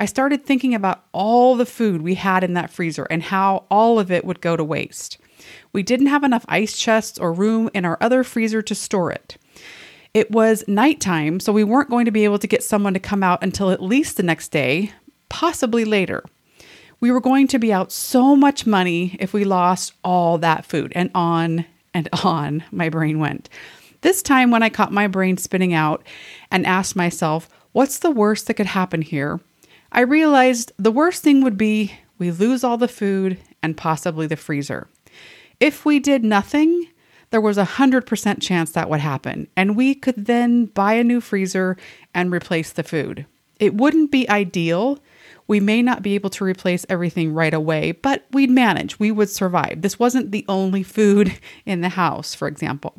I 0.00 0.06
started 0.06 0.46
thinking 0.46 0.74
about 0.74 1.04
all 1.12 1.56
the 1.56 1.66
food 1.66 2.00
we 2.00 2.14
had 2.14 2.42
in 2.42 2.54
that 2.54 2.70
freezer 2.70 3.04
and 3.10 3.22
how 3.22 3.64
all 3.70 3.98
of 4.00 4.10
it 4.10 4.24
would 4.24 4.40
go 4.40 4.56
to 4.56 4.64
waste. 4.64 5.18
We 5.74 5.82
didn't 5.82 6.06
have 6.06 6.24
enough 6.24 6.46
ice 6.48 6.78
chests 6.78 7.18
or 7.18 7.34
room 7.34 7.68
in 7.74 7.84
our 7.84 7.98
other 8.00 8.24
freezer 8.24 8.62
to 8.62 8.74
store 8.74 9.12
it. 9.12 9.36
It 10.14 10.30
was 10.30 10.64
nighttime, 10.66 11.38
so 11.38 11.52
we 11.52 11.64
weren't 11.64 11.90
going 11.90 12.06
to 12.06 12.10
be 12.10 12.24
able 12.24 12.38
to 12.38 12.46
get 12.46 12.64
someone 12.64 12.94
to 12.94 12.98
come 12.98 13.22
out 13.22 13.42
until 13.42 13.70
at 13.70 13.82
least 13.82 14.16
the 14.16 14.22
next 14.22 14.48
day, 14.48 14.90
possibly 15.28 15.84
later. 15.84 16.24
We 16.98 17.10
were 17.10 17.20
going 17.20 17.46
to 17.48 17.58
be 17.58 17.70
out 17.70 17.92
so 17.92 18.34
much 18.34 18.66
money 18.66 19.18
if 19.20 19.34
we 19.34 19.44
lost 19.44 19.92
all 20.02 20.38
that 20.38 20.64
food, 20.64 20.92
and 20.96 21.10
on 21.14 21.66
and 21.92 22.08
on 22.24 22.64
my 22.72 22.88
brain 22.88 23.18
went. 23.18 23.50
This 24.00 24.22
time, 24.22 24.50
when 24.50 24.62
I 24.62 24.70
caught 24.70 24.92
my 24.92 25.08
brain 25.08 25.36
spinning 25.36 25.74
out 25.74 26.02
and 26.50 26.66
asked 26.66 26.96
myself, 26.96 27.50
what's 27.72 27.98
the 27.98 28.10
worst 28.10 28.46
that 28.46 28.54
could 28.54 28.66
happen 28.66 29.02
here? 29.02 29.40
I 29.92 30.02
realized 30.02 30.72
the 30.78 30.92
worst 30.92 31.22
thing 31.22 31.42
would 31.42 31.58
be 31.58 31.94
we 32.18 32.30
lose 32.30 32.62
all 32.62 32.76
the 32.76 32.88
food 32.88 33.38
and 33.62 33.76
possibly 33.76 34.26
the 34.26 34.36
freezer. 34.36 34.88
If 35.58 35.84
we 35.84 35.98
did 35.98 36.24
nothing, 36.24 36.88
there 37.30 37.40
was 37.40 37.58
a 37.58 37.64
100% 37.64 38.40
chance 38.40 38.72
that 38.72 38.88
would 38.88 39.00
happen, 39.00 39.48
and 39.56 39.76
we 39.76 39.94
could 39.94 40.26
then 40.26 40.66
buy 40.66 40.94
a 40.94 41.04
new 41.04 41.20
freezer 41.20 41.76
and 42.14 42.32
replace 42.32 42.72
the 42.72 42.82
food. 42.82 43.26
It 43.58 43.74
wouldn't 43.74 44.10
be 44.10 44.28
ideal. 44.28 44.98
We 45.46 45.60
may 45.60 45.82
not 45.82 46.02
be 46.02 46.14
able 46.14 46.30
to 46.30 46.44
replace 46.44 46.86
everything 46.88 47.34
right 47.34 47.52
away, 47.52 47.92
but 47.92 48.24
we'd 48.32 48.50
manage. 48.50 48.98
We 48.98 49.10
would 49.10 49.28
survive. 49.28 49.82
This 49.82 49.98
wasn't 49.98 50.30
the 50.30 50.44
only 50.48 50.82
food 50.82 51.38
in 51.66 51.80
the 51.80 51.90
house, 51.90 52.34
for 52.34 52.48
example. 52.48 52.96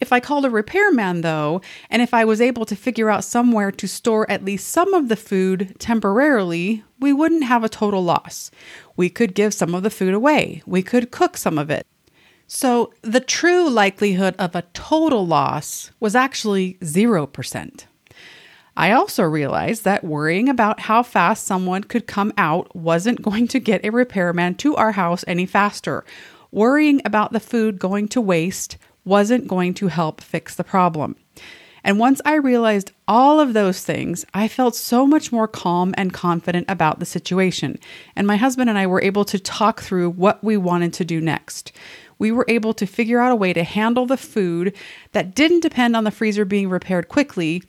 If 0.00 0.12
I 0.12 0.20
called 0.20 0.46
a 0.46 0.50
repairman, 0.50 1.20
though, 1.20 1.60
and 1.90 2.00
if 2.00 2.14
I 2.14 2.24
was 2.24 2.40
able 2.40 2.64
to 2.64 2.74
figure 2.74 3.10
out 3.10 3.22
somewhere 3.22 3.70
to 3.70 3.86
store 3.86 4.28
at 4.30 4.44
least 4.44 4.68
some 4.68 4.94
of 4.94 5.08
the 5.08 5.16
food 5.16 5.76
temporarily, 5.78 6.82
we 6.98 7.12
wouldn't 7.12 7.44
have 7.44 7.62
a 7.62 7.68
total 7.68 8.02
loss. 8.02 8.50
We 8.96 9.10
could 9.10 9.34
give 9.34 9.52
some 9.52 9.74
of 9.74 9.82
the 9.82 9.90
food 9.90 10.14
away, 10.14 10.62
we 10.66 10.82
could 10.82 11.10
cook 11.10 11.36
some 11.36 11.58
of 11.58 11.70
it. 11.70 11.86
So 12.46 12.92
the 13.02 13.20
true 13.20 13.68
likelihood 13.68 14.34
of 14.38 14.56
a 14.56 14.64
total 14.72 15.24
loss 15.26 15.92
was 16.00 16.16
actually 16.16 16.74
0%. 16.80 17.84
I 18.76 18.92
also 18.92 19.22
realized 19.24 19.84
that 19.84 20.02
worrying 20.02 20.48
about 20.48 20.80
how 20.80 21.02
fast 21.02 21.46
someone 21.46 21.84
could 21.84 22.06
come 22.06 22.32
out 22.38 22.74
wasn't 22.74 23.22
going 23.22 23.46
to 23.48 23.60
get 23.60 23.84
a 23.84 23.90
repairman 23.90 24.54
to 24.56 24.74
our 24.76 24.92
house 24.92 25.24
any 25.28 25.44
faster. 25.46 26.04
Worrying 26.50 27.02
about 27.04 27.32
the 27.32 27.40
food 27.40 27.78
going 27.78 28.08
to 28.08 28.20
waste 28.20 28.78
wasn't 29.10 29.48
going 29.48 29.74
to 29.74 29.88
help 29.88 30.20
fix 30.20 30.54
the 30.54 30.64
problem. 30.64 31.16
And 31.84 31.98
once 31.98 32.20
I 32.24 32.34
realized 32.34 32.92
all 33.08 33.40
of 33.40 33.52
those 33.52 33.82
things, 33.82 34.24
I 34.32 34.48
felt 34.48 34.76
so 34.76 35.06
much 35.06 35.32
more 35.32 35.48
calm 35.48 35.94
and 35.96 36.12
confident 36.12 36.66
about 36.68 36.98
the 36.98 37.06
situation. 37.06 37.78
And 38.14 38.26
my 38.26 38.36
husband 38.36 38.70
and 38.70 38.78
I 38.78 38.86
were 38.86 39.02
able 39.02 39.24
to 39.26 39.38
talk 39.38 39.80
through 39.80 40.10
what 40.10 40.44
we 40.44 40.56
wanted 40.56 40.92
to 40.94 41.04
do 41.04 41.20
next 41.20 41.72
we 42.20 42.30
were 42.30 42.44
able 42.46 42.74
to 42.74 42.86
figure 42.86 43.18
out 43.18 43.32
a 43.32 43.36
way 43.36 43.52
to 43.52 43.64
handle 43.64 44.06
the 44.06 44.16
food 44.16 44.76
that 45.12 45.34
didn't 45.34 45.60
depend 45.60 45.96
on 45.96 46.04
the 46.04 46.10
freezer 46.12 46.44
being 46.44 46.68
repaired 46.68 47.08
quickly, 47.08 47.64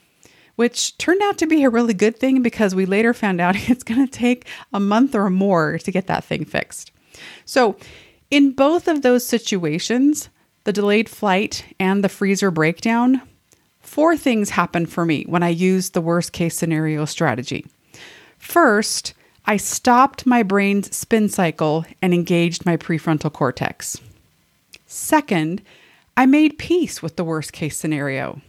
which 0.57 0.95
turned 0.97 1.21
out 1.23 1.39
to 1.39 1.47
be 1.47 1.63
a 1.63 1.69
really 1.69 1.93
good 1.93 2.19
thing 2.19 2.43
because 2.43 2.75
we 2.75 2.85
later 2.85 3.13
found 3.13 3.41
out 3.41 3.55
it's 3.69 3.83
going 3.83 4.05
to 4.05 4.11
take 4.11 4.45
a 4.71 4.79
month 4.79 5.15
or 5.15 5.29
more 5.31 5.79
to 5.79 5.91
get 5.91 6.05
that 6.07 6.23
thing 6.23 6.45
fixed. 6.45 6.91
So, 7.45 7.77
in 8.29 8.51
both 8.51 8.87
of 8.87 9.01
those 9.01 9.25
situations, 9.25 10.29
the 10.63 10.73
delayed 10.73 11.09
flight 11.09 11.65
and 11.79 12.03
the 12.03 12.09
freezer 12.09 12.51
breakdown, 12.51 13.21
four 13.79 14.15
things 14.15 14.51
happened 14.51 14.91
for 14.91 15.05
me 15.05 15.23
when 15.23 15.43
I 15.43 15.49
used 15.49 15.93
the 15.93 16.01
worst 16.01 16.33
case 16.33 16.55
scenario 16.55 17.05
strategy. 17.05 17.65
First, 18.37 19.13
I 19.45 19.57
stopped 19.57 20.25
my 20.25 20.43
brain's 20.43 20.95
spin 20.95 21.29
cycle 21.29 21.85
and 22.01 22.13
engaged 22.13 22.65
my 22.65 22.77
prefrontal 22.77 23.33
cortex. 23.33 23.99
Second, 24.85 25.61
I 26.15 26.25
made 26.25 26.57
peace 26.57 27.01
with 27.01 27.15
the 27.15 27.23
worst 27.23 27.53
case 27.53 27.77
scenario. 27.77 28.41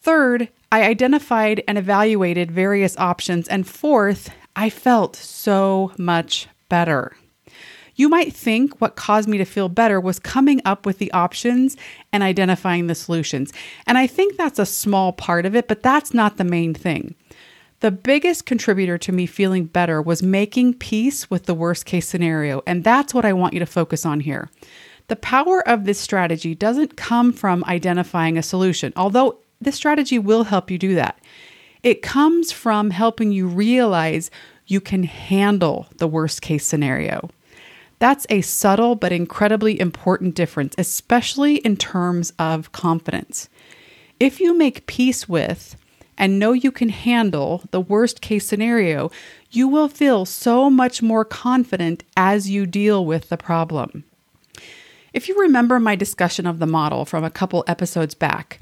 Third, 0.00 0.48
I 0.70 0.84
identified 0.84 1.62
and 1.66 1.78
evaluated 1.78 2.50
various 2.50 2.96
options. 2.98 3.48
And 3.48 3.66
fourth, 3.66 4.30
I 4.56 4.70
felt 4.70 5.16
so 5.16 5.92
much 5.98 6.48
better. 6.68 7.16
You 7.96 8.08
might 8.08 8.32
think 8.34 8.80
what 8.80 8.96
caused 8.96 9.28
me 9.28 9.38
to 9.38 9.44
feel 9.44 9.68
better 9.68 10.00
was 10.00 10.18
coming 10.18 10.60
up 10.64 10.84
with 10.86 10.98
the 10.98 11.12
options 11.12 11.76
and 12.12 12.22
identifying 12.22 12.86
the 12.86 12.94
solutions. 12.94 13.52
And 13.86 13.98
I 13.98 14.06
think 14.06 14.36
that's 14.36 14.58
a 14.58 14.66
small 14.66 15.12
part 15.12 15.46
of 15.46 15.54
it, 15.54 15.68
but 15.68 15.82
that's 15.82 16.12
not 16.12 16.36
the 16.36 16.44
main 16.44 16.74
thing. 16.74 17.14
The 17.80 17.90
biggest 17.90 18.46
contributor 18.46 18.96
to 18.98 19.12
me 19.12 19.26
feeling 19.26 19.66
better 19.66 20.00
was 20.00 20.22
making 20.22 20.74
peace 20.74 21.28
with 21.30 21.44
the 21.44 21.54
worst 21.54 21.84
case 21.84 22.08
scenario. 22.08 22.62
And 22.66 22.82
that's 22.82 23.12
what 23.12 23.24
I 23.24 23.32
want 23.32 23.52
you 23.52 23.60
to 23.60 23.66
focus 23.66 24.06
on 24.06 24.20
here. 24.20 24.50
The 25.08 25.16
power 25.16 25.66
of 25.68 25.84
this 25.84 26.00
strategy 26.00 26.54
doesn't 26.54 26.96
come 26.96 27.32
from 27.32 27.62
identifying 27.64 28.38
a 28.38 28.42
solution, 28.42 28.92
although 28.96 29.38
this 29.60 29.76
strategy 29.76 30.18
will 30.18 30.44
help 30.44 30.70
you 30.70 30.78
do 30.78 30.94
that. 30.94 31.18
It 31.82 32.00
comes 32.00 32.50
from 32.50 32.90
helping 32.90 33.30
you 33.30 33.46
realize 33.46 34.30
you 34.66 34.80
can 34.80 35.02
handle 35.02 35.86
the 35.98 36.08
worst 36.08 36.40
case 36.40 36.64
scenario. 36.64 37.28
That's 38.04 38.26
a 38.28 38.42
subtle 38.42 38.96
but 38.96 39.12
incredibly 39.12 39.80
important 39.80 40.34
difference, 40.34 40.74
especially 40.76 41.56
in 41.56 41.78
terms 41.78 42.34
of 42.38 42.70
confidence. 42.70 43.48
If 44.20 44.40
you 44.40 44.52
make 44.52 44.86
peace 44.86 45.26
with 45.26 45.74
and 46.18 46.38
know 46.38 46.52
you 46.52 46.70
can 46.70 46.90
handle 46.90 47.62
the 47.70 47.80
worst 47.80 48.20
case 48.20 48.46
scenario, 48.46 49.10
you 49.50 49.68
will 49.68 49.88
feel 49.88 50.26
so 50.26 50.68
much 50.68 51.00
more 51.00 51.24
confident 51.24 52.04
as 52.14 52.50
you 52.50 52.66
deal 52.66 53.06
with 53.06 53.30
the 53.30 53.38
problem. 53.38 54.04
If 55.14 55.26
you 55.26 55.40
remember 55.40 55.80
my 55.80 55.96
discussion 55.96 56.46
of 56.46 56.58
the 56.58 56.66
model 56.66 57.06
from 57.06 57.24
a 57.24 57.30
couple 57.30 57.64
episodes 57.66 58.14
back, 58.14 58.60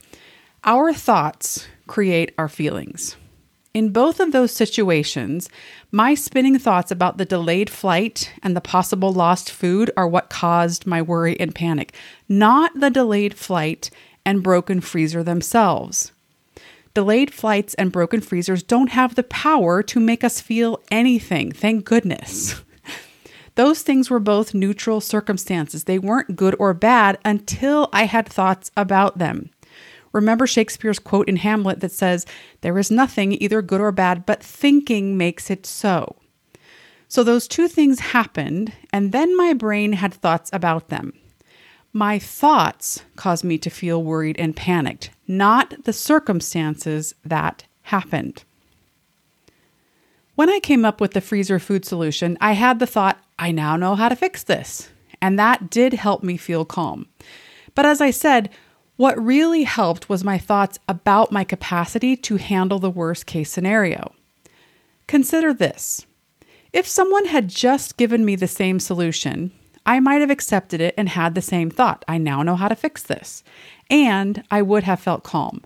our 0.62 0.94
thoughts 0.94 1.66
create 1.88 2.32
our 2.38 2.48
feelings. 2.48 3.16
In 3.74 3.88
both 3.88 4.20
of 4.20 4.32
those 4.32 4.52
situations, 4.52 5.48
my 5.90 6.14
spinning 6.14 6.58
thoughts 6.58 6.90
about 6.90 7.16
the 7.16 7.24
delayed 7.24 7.70
flight 7.70 8.30
and 8.42 8.54
the 8.54 8.60
possible 8.60 9.14
lost 9.14 9.50
food 9.50 9.90
are 9.96 10.06
what 10.06 10.28
caused 10.28 10.86
my 10.86 11.00
worry 11.00 11.40
and 11.40 11.54
panic, 11.54 11.94
not 12.28 12.72
the 12.78 12.90
delayed 12.90 13.32
flight 13.32 13.88
and 14.26 14.42
broken 14.42 14.82
freezer 14.82 15.22
themselves. 15.22 16.12
Delayed 16.92 17.32
flights 17.32 17.72
and 17.74 17.90
broken 17.90 18.20
freezers 18.20 18.62
don't 18.62 18.90
have 18.90 19.14
the 19.14 19.22
power 19.22 19.82
to 19.82 19.98
make 19.98 20.22
us 20.22 20.42
feel 20.42 20.82
anything, 20.90 21.50
thank 21.50 21.86
goodness. 21.86 22.62
Those 23.54 23.82
things 23.82 24.10
were 24.10 24.20
both 24.20 24.52
neutral 24.52 25.00
circumstances. 25.00 25.84
They 25.84 25.98
weren't 25.98 26.36
good 26.36 26.54
or 26.58 26.74
bad 26.74 27.18
until 27.24 27.88
I 27.90 28.04
had 28.04 28.28
thoughts 28.28 28.70
about 28.76 29.16
them. 29.16 29.48
Remember 30.12 30.46
Shakespeare's 30.46 30.98
quote 30.98 31.28
in 31.28 31.36
Hamlet 31.36 31.80
that 31.80 31.92
says, 31.92 32.26
There 32.60 32.78
is 32.78 32.90
nothing 32.90 33.32
either 33.32 33.62
good 33.62 33.80
or 33.80 33.92
bad, 33.92 34.26
but 34.26 34.42
thinking 34.42 35.16
makes 35.16 35.50
it 35.50 35.66
so. 35.66 36.16
So 37.08 37.22
those 37.22 37.48
two 37.48 37.68
things 37.68 38.00
happened, 38.00 38.72
and 38.92 39.12
then 39.12 39.36
my 39.36 39.52
brain 39.52 39.94
had 39.94 40.14
thoughts 40.14 40.50
about 40.52 40.88
them. 40.88 41.12
My 41.92 42.18
thoughts 42.18 43.04
caused 43.16 43.44
me 43.44 43.58
to 43.58 43.68
feel 43.68 44.02
worried 44.02 44.38
and 44.38 44.56
panicked, 44.56 45.10
not 45.28 45.84
the 45.84 45.92
circumstances 45.92 47.14
that 47.24 47.64
happened. 47.82 48.44
When 50.34 50.48
I 50.48 50.60
came 50.60 50.86
up 50.86 51.00
with 51.02 51.12
the 51.12 51.20
freezer 51.20 51.58
food 51.58 51.84
solution, 51.84 52.38
I 52.40 52.52
had 52.52 52.78
the 52.78 52.86
thought, 52.86 53.22
I 53.38 53.52
now 53.52 53.76
know 53.76 53.94
how 53.94 54.08
to 54.08 54.16
fix 54.16 54.42
this. 54.42 54.88
And 55.20 55.38
that 55.38 55.68
did 55.68 55.92
help 55.92 56.22
me 56.22 56.38
feel 56.38 56.64
calm. 56.64 57.06
But 57.74 57.84
as 57.84 58.00
I 58.00 58.10
said, 58.10 58.48
what 58.96 59.22
really 59.22 59.64
helped 59.64 60.08
was 60.08 60.22
my 60.22 60.38
thoughts 60.38 60.78
about 60.88 61.32
my 61.32 61.44
capacity 61.44 62.16
to 62.16 62.36
handle 62.36 62.78
the 62.78 62.90
worst 62.90 63.26
case 63.26 63.50
scenario. 63.50 64.12
Consider 65.06 65.52
this 65.52 66.06
if 66.72 66.86
someone 66.86 67.26
had 67.26 67.48
just 67.48 67.98
given 67.98 68.24
me 68.24 68.34
the 68.34 68.48
same 68.48 68.80
solution, 68.80 69.52
I 69.84 70.00
might 70.00 70.20
have 70.20 70.30
accepted 70.30 70.80
it 70.80 70.94
and 70.96 71.08
had 71.08 71.34
the 71.34 71.42
same 71.42 71.70
thought 71.70 72.04
I 72.08 72.18
now 72.18 72.42
know 72.42 72.56
how 72.56 72.68
to 72.68 72.76
fix 72.76 73.02
this. 73.02 73.44
And 73.90 74.42
I 74.50 74.62
would 74.62 74.84
have 74.84 75.00
felt 75.00 75.22
calm. 75.24 75.62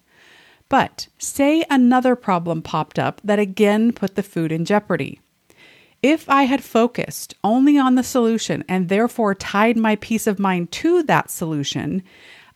But 0.69 1.07
say 1.19 1.65
another 1.71 2.17
problem 2.17 2.61
popped 2.61 2.99
up 2.99 3.21
that 3.23 3.39
again 3.39 3.93
put 3.93 4.17
the 4.17 4.23
food 4.23 4.51
in 4.51 4.65
jeopardy. 4.65 5.21
If 6.03 6.29
I 6.29 6.43
had 6.43 6.65
focused 6.65 7.35
only 7.45 7.79
on 7.79 7.95
the 7.95 8.03
solution 8.03 8.65
and 8.69 8.89
therefore 8.89 9.35
tied 9.35 9.77
my 9.77 9.97
peace 9.97 10.27
of 10.27 10.39
mind 10.39 10.73
to 10.73 11.03
that 11.05 11.31
solution, 11.31 12.03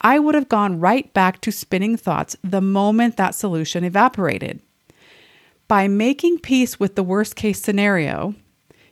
I 0.00 0.19
would 0.19 0.35
have 0.35 0.49
gone 0.49 0.80
right 0.80 1.12
back 1.12 1.40
to 1.42 1.52
spinning 1.52 1.97
thoughts 1.97 2.37
the 2.42 2.61
moment 2.61 3.16
that 3.16 3.35
solution 3.35 3.85
evaporated. 3.85 4.61
By 5.69 5.88
making 5.88 6.38
peace 6.38 6.80
with 6.80 6.95
the 6.97 7.02
worst 7.02 7.37
case 7.37 7.61
scenario, 7.61 8.35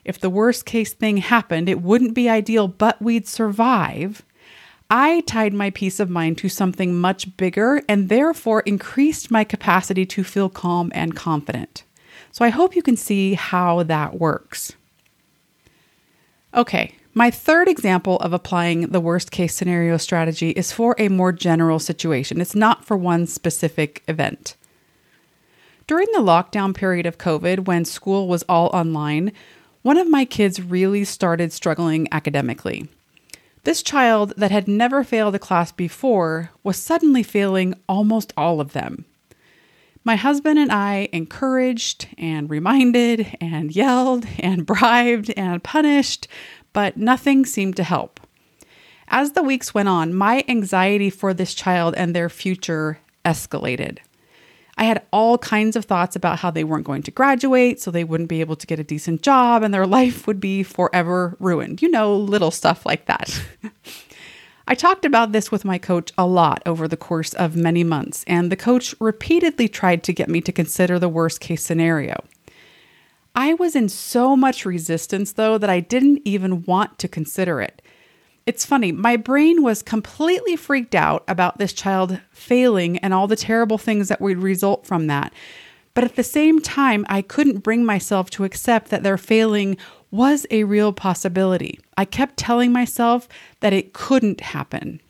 if 0.04 0.20
the 0.20 0.30
worst 0.30 0.64
case 0.64 0.92
thing 0.92 1.18
happened, 1.18 1.68
it 1.68 1.82
wouldn't 1.82 2.14
be 2.14 2.28
ideal, 2.28 2.68
but 2.68 3.00
we'd 3.00 3.26
survive. 3.26 4.22
I 4.90 5.20
tied 5.26 5.52
my 5.52 5.70
peace 5.70 6.00
of 6.00 6.08
mind 6.08 6.38
to 6.38 6.48
something 6.48 6.98
much 6.98 7.36
bigger 7.36 7.82
and 7.88 8.08
therefore 8.08 8.60
increased 8.60 9.30
my 9.30 9.44
capacity 9.44 10.06
to 10.06 10.24
feel 10.24 10.48
calm 10.48 10.90
and 10.94 11.14
confident. 11.14 11.84
So 12.32 12.44
I 12.44 12.48
hope 12.48 12.74
you 12.74 12.82
can 12.82 12.96
see 12.96 13.34
how 13.34 13.82
that 13.82 14.18
works. 14.18 14.72
Okay, 16.54 16.94
my 17.18 17.32
third 17.32 17.66
example 17.66 18.16
of 18.18 18.32
applying 18.32 18.82
the 18.82 19.00
worst 19.00 19.32
case 19.32 19.52
scenario 19.52 19.96
strategy 19.96 20.50
is 20.50 20.70
for 20.70 20.94
a 20.98 21.08
more 21.08 21.32
general 21.32 21.80
situation. 21.80 22.40
It's 22.40 22.54
not 22.54 22.84
for 22.84 22.96
one 22.96 23.26
specific 23.26 24.04
event. 24.06 24.54
During 25.88 26.06
the 26.12 26.20
lockdown 26.20 26.76
period 26.76 27.06
of 27.06 27.18
COVID, 27.18 27.66
when 27.66 27.84
school 27.84 28.28
was 28.28 28.44
all 28.48 28.68
online, 28.68 29.32
one 29.82 29.96
of 29.96 30.08
my 30.08 30.24
kids 30.24 30.62
really 30.62 31.02
started 31.02 31.52
struggling 31.52 32.06
academically. 32.12 32.88
This 33.64 33.82
child 33.82 34.34
that 34.36 34.52
had 34.52 34.68
never 34.68 35.02
failed 35.02 35.34
a 35.34 35.40
class 35.40 35.72
before 35.72 36.52
was 36.62 36.76
suddenly 36.76 37.24
failing 37.24 37.74
almost 37.88 38.32
all 38.36 38.60
of 38.60 38.74
them. 38.74 39.06
My 40.08 40.16
husband 40.16 40.58
and 40.58 40.72
I 40.72 41.10
encouraged 41.12 42.08
and 42.16 42.48
reminded 42.48 43.36
and 43.42 43.70
yelled 43.74 44.24
and 44.38 44.64
bribed 44.72 45.30
and 45.36 45.62
punished, 45.62 46.28
but 46.72 46.96
nothing 46.96 47.44
seemed 47.46 47.76
to 47.76 47.84
help. 47.84 48.20
As 49.08 49.32
the 49.32 49.42
weeks 49.42 49.72
went 49.72 49.88
on, 49.88 50.14
my 50.14 50.44
anxiety 50.48 51.10
for 51.10 51.32
this 51.32 51.54
child 51.54 51.94
and 51.96 52.14
their 52.14 52.28
future 52.28 52.98
escalated. 53.24 53.98
I 54.76 54.84
had 54.84 55.04
all 55.12 55.38
kinds 55.38 55.74
of 55.74 55.86
thoughts 55.86 56.14
about 56.14 56.38
how 56.38 56.52
they 56.52 56.62
weren't 56.62 56.86
going 56.86 57.02
to 57.02 57.10
graduate, 57.10 57.80
so 57.80 57.90
they 57.90 58.04
wouldn't 58.04 58.28
be 58.28 58.40
able 58.40 58.54
to 58.54 58.66
get 58.66 58.78
a 58.78 58.84
decent 58.84 59.22
job 59.22 59.62
and 59.62 59.74
their 59.74 59.86
life 59.98 60.26
would 60.26 60.40
be 60.40 60.62
forever 60.62 61.36
ruined. 61.40 61.82
You 61.82 61.90
know, 61.90 62.16
little 62.16 62.52
stuff 62.52 62.86
like 62.86 63.06
that. 63.06 63.42
I 64.68 64.74
talked 64.74 65.06
about 65.06 65.32
this 65.32 65.50
with 65.50 65.64
my 65.64 65.78
coach 65.78 66.12
a 66.18 66.26
lot 66.26 66.62
over 66.66 66.86
the 66.86 66.96
course 66.96 67.32
of 67.34 67.56
many 67.56 67.82
months, 67.82 68.22
and 68.26 68.52
the 68.52 68.56
coach 68.56 68.94
repeatedly 69.00 69.66
tried 69.66 70.02
to 70.04 70.12
get 70.12 70.28
me 70.28 70.42
to 70.42 70.52
consider 70.52 70.98
the 70.98 71.08
worst 71.08 71.40
case 71.40 71.62
scenario. 71.62 72.22
I 73.38 73.54
was 73.54 73.76
in 73.76 73.88
so 73.88 74.34
much 74.34 74.66
resistance, 74.66 75.30
though, 75.30 75.58
that 75.58 75.70
I 75.70 75.78
didn't 75.78 76.22
even 76.24 76.64
want 76.64 76.98
to 76.98 77.06
consider 77.06 77.60
it. 77.60 77.80
It's 78.46 78.64
funny, 78.64 78.90
my 78.90 79.16
brain 79.16 79.62
was 79.62 79.80
completely 79.80 80.56
freaked 80.56 80.96
out 80.96 81.22
about 81.28 81.58
this 81.58 81.72
child 81.72 82.18
failing 82.32 82.98
and 82.98 83.14
all 83.14 83.28
the 83.28 83.36
terrible 83.36 83.78
things 83.78 84.08
that 84.08 84.20
would 84.20 84.38
result 84.38 84.86
from 84.86 85.06
that. 85.06 85.32
But 85.94 86.02
at 86.02 86.16
the 86.16 86.24
same 86.24 86.60
time, 86.60 87.06
I 87.08 87.22
couldn't 87.22 87.60
bring 87.62 87.84
myself 87.84 88.28
to 88.30 88.42
accept 88.42 88.90
that 88.90 89.04
their 89.04 89.16
failing 89.16 89.76
was 90.10 90.44
a 90.50 90.64
real 90.64 90.92
possibility. 90.92 91.78
I 91.96 92.06
kept 92.06 92.38
telling 92.38 92.72
myself 92.72 93.28
that 93.60 93.72
it 93.72 93.92
couldn't 93.92 94.40
happen. 94.40 95.00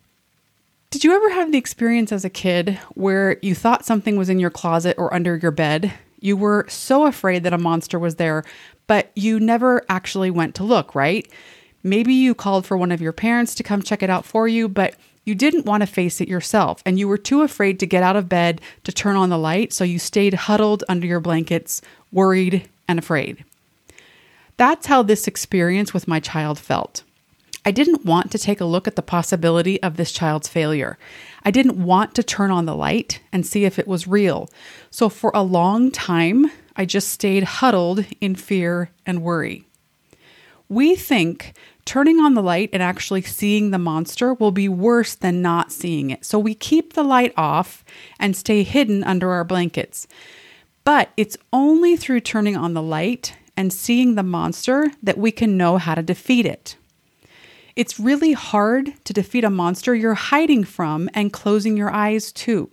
Did 0.90 1.02
you 1.02 1.14
ever 1.14 1.30
have 1.30 1.50
the 1.50 1.56
experience 1.56 2.12
as 2.12 2.26
a 2.26 2.30
kid 2.30 2.78
where 2.92 3.38
you 3.40 3.54
thought 3.54 3.86
something 3.86 4.18
was 4.18 4.28
in 4.28 4.38
your 4.38 4.50
closet 4.50 4.96
or 4.98 5.14
under 5.14 5.38
your 5.38 5.50
bed? 5.50 5.94
You 6.20 6.36
were 6.36 6.66
so 6.68 7.06
afraid 7.06 7.44
that 7.44 7.52
a 7.52 7.58
monster 7.58 7.98
was 7.98 8.16
there, 8.16 8.44
but 8.86 9.10
you 9.14 9.38
never 9.38 9.84
actually 9.88 10.30
went 10.30 10.54
to 10.56 10.64
look, 10.64 10.94
right? 10.94 11.30
Maybe 11.82 12.12
you 12.12 12.34
called 12.34 12.66
for 12.66 12.76
one 12.76 12.92
of 12.92 13.00
your 13.00 13.12
parents 13.12 13.54
to 13.56 13.62
come 13.62 13.82
check 13.82 14.02
it 14.02 14.10
out 14.10 14.24
for 14.24 14.48
you, 14.48 14.68
but 14.68 14.94
you 15.24 15.34
didn't 15.34 15.66
want 15.66 15.82
to 15.82 15.86
face 15.86 16.20
it 16.20 16.28
yourself, 16.28 16.82
and 16.86 16.98
you 16.98 17.06
were 17.06 17.18
too 17.18 17.42
afraid 17.42 17.78
to 17.80 17.86
get 17.86 18.02
out 18.02 18.16
of 18.16 18.28
bed 18.28 18.60
to 18.84 18.92
turn 18.92 19.14
on 19.14 19.28
the 19.28 19.38
light, 19.38 19.72
so 19.72 19.84
you 19.84 19.98
stayed 19.98 20.34
huddled 20.34 20.84
under 20.88 21.06
your 21.06 21.20
blankets, 21.20 21.82
worried 22.10 22.68
and 22.88 22.98
afraid. 22.98 23.44
That's 24.56 24.86
how 24.86 25.02
this 25.02 25.28
experience 25.28 25.92
with 25.92 26.08
my 26.08 26.18
child 26.18 26.58
felt. 26.58 27.04
I 27.64 27.70
didn't 27.70 28.06
want 28.06 28.32
to 28.32 28.38
take 28.38 28.60
a 28.60 28.64
look 28.64 28.88
at 28.88 28.96
the 28.96 29.02
possibility 29.02 29.80
of 29.82 29.98
this 29.98 30.12
child's 30.12 30.48
failure. 30.48 30.96
I 31.44 31.50
didn't 31.50 31.82
want 31.82 32.14
to 32.14 32.22
turn 32.22 32.50
on 32.50 32.66
the 32.66 32.76
light 32.76 33.20
and 33.32 33.46
see 33.46 33.64
if 33.64 33.78
it 33.78 33.88
was 33.88 34.06
real. 34.06 34.48
So 34.90 35.08
for 35.08 35.30
a 35.34 35.42
long 35.42 35.90
time, 35.90 36.50
I 36.76 36.84
just 36.84 37.08
stayed 37.08 37.44
huddled 37.44 38.04
in 38.20 38.34
fear 38.34 38.90
and 39.06 39.22
worry. 39.22 39.64
We 40.68 40.96
think 40.96 41.54
turning 41.84 42.20
on 42.20 42.34
the 42.34 42.42
light 42.42 42.70
and 42.72 42.82
actually 42.82 43.22
seeing 43.22 43.70
the 43.70 43.78
monster 43.78 44.34
will 44.34 44.52
be 44.52 44.68
worse 44.68 45.14
than 45.14 45.40
not 45.40 45.72
seeing 45.72 46.10
it. 46.10 46.24
So 46.24 46.38
we 46.38 46.54
keep 46.54 46.92
the 46.92 47.02
light 47.02 47.32
off 47.36 47.84
and 48.20 48.36
stay 48.36 48.62
hidden 48.62 49.02
under 49.02 49.30
our 49.30 49.44
blankets. 49.44 50.06
But 50.84 51.10
it's 51.16 51.38
only 51.52 51.96
through 51.96 52.20
turning 52.20 52.56
on 52.56 52.74
the 52.74 52.82
light 52.82 53.34
and 53.56 53.72
seeing 53.72 54.14
the 54.14 54.22
monster 54.22 54.90
that 55.02 55.18
we 55.18 55.32
can 55.32 55.56
know 55.56 55.78
how 55.78 55.94
to 55.94 56.02
defeat 56.02 56.46
it. 56.46 56.76
It's 57.78 58.00
really 58.00 58.32
hard 58.32 58.92
to 59.04 59.12
defeat 59.12 59.44
a 59.44 59.50
monster 59.50 59.94
you're 59.94 60.14
hiding 60.14 60.64
from 60.64 61.08
and 61.14 61.32
closing 61.32 61.76
your 61.76 61.92
eyes 61.92 62.32
to. 62.32 62.72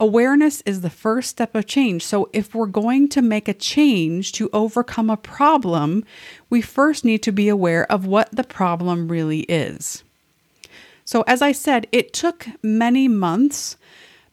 Awareness 0.00 0.60
is 0.62 0.80
the 0.80 0.90
first 0.90 1.30
step 1.30 1.54
of 1.54 1.66
change. 1.66 2.04
So, 2.04 2.28
if 2.32 2.52
we're 2.52 2.66
going 2.66 3.08
to 3.10 3.22
make 3.22 3.46
a 3.46 3.54
change 3.54 4.32
to 4.32 4.50
overcome 4.52 5.08
a 5.08 5.16
problem, 5.16 6.04
we 6.50 6.60
first 6.60 7.04
need 7.04 7.22
to 7.22 7.30
be 7.30 7.48
aware 7.48 7.86
of 7.92 8.06
what 8.06 8.28
the 8.34 8.42
problem 8.42 9.06
really 9.06 9.42
is. 9.42 10.02
So, 11.04 11.22
as 11.28 11.40
I 11.40 11.52
said, 11.52 11.86
it 11.92 12.12
took 12.12 12.48
many 12.60 13.06
months 13.06 13.76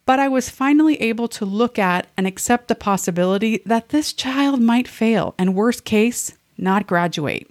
but 0.08 0.20
I 0.20 0.30
was 0.30 0.50
finally 0.50 1.00
able 1.00 1.28
to 1.28 1.46
look 1.46 1.78
at 1.78 2.08
and 2.18 2.26
accept 2.26 2.70
the 2.70 2.76
possibility 2.76 3.62
that 3.68 3.90
this 3.90 4.14
child 4.14 4.60
might 4.60 4.88
fail 4.88 5.36
and, 5.38 5.54
worst 5.54 5.86
case, 5.86 6.36
not 6.58 6.88
graduate. 6.88 7.48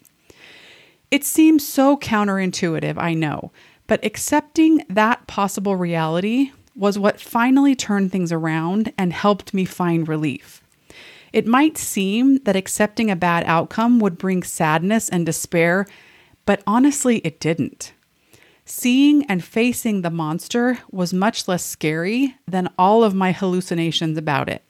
It 1.11 1.25
seems 1.25 1.66
so 1.66 1.96
counterintuitive, 1.96 2.96
I 2.96 3.14
know, 3.14 3.51
but 3.88 4.05
accepting 4.05 4.85
that 4.88 5.27
possible 5.27 5.75
reality 5.75 6.53
was 6.77 6.99
what 6.99 7.20
finally 7.20 7.75
turned 7.75 8.12
things 8.12 8.31
around 8.31 8.92
and 8.96 9.12
helped 9.12 9.53
me 9.53 9.64
find 9.64 10.07
relief. 10.07 10.62
It 11.33 11.46
might 11.46 11.77
seem 11.77 12.38
that 12.44 12.57
accepting 12.57 13.11
a 13.11 13.16
bad 13.16 13.44
outcome 13.46 13.99
would 13.99 14.18
bring 14.18 14.44
sadness 14.44 15.09
and 15.09 15.27
despair, 15.27 15.87
but 16.46 16.62
honestly, 16.66 17.18
it 17.18 17.40
didn't. 17.40 17.92
Seeing 18.64 19.25
and 19.27 19.42
facing 19.42 20.03
the 20.03 20.11
monster 20.11 20.79
was 20.92 21.12
much 21.12 21.49
less 21.49 21.64
scary 21.64 22.37
than 22.46 22.70
all 22.79 23.03
of 23.03 23.14
my 23.14 23.33
hallucinations 23.33 24.16
about 24.16 24.49
it. 24.49 24.62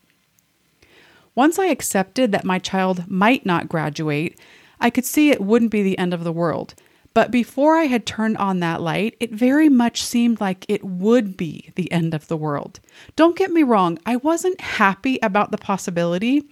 Once 1.35 1.59
I 1.59 1.67
accepted 1.67 2.33
that 2.33 2.45
my 2.45 2.59
child 2.59 3.09
might 3.11 3.45
not 3.45 3.69
graduate, 3.69 4.39
I 4.81 4.91
could 4.91 5.05
see 5.05 5.31
it 5.31 5.41
wouldn't 5.41 5.71
be 5.71 5.83
the 5.83 5.99
end 5.99 6.15
of 6.15 6.25
the 6.25 6.33
world. 6.33 6.75
But 7.13 7.31
before 7.31 7.77
I 7.77 7.85
had 7.85 8.07
turned 8.07 8.37
on 8.37 8.61
that 8.61 8.81
light, 8.81 9.17
it 9.19 9.33
very 9.33 9.69
much 9.69 10.03
seemed 10.03 10.41
like 10.41 10.65
it 10.69 10.85
would 10.85 11.37
be 11.37 11.73
the 11.75 11.91
end 11.91 12.15
of 12.15 12.29
the 12.29 12.37
world. 12.37 12.79
Don't 13.17 13.37
get 13.37 13.51
me 13.51 13.63
wrong, 13.63 13.99
I 14.07 14.17
wasn't 14.17 14.61
happy 14.61 15.19
about 15.23 15.51
the 15.51 15.59
possibility. 15.59 16.45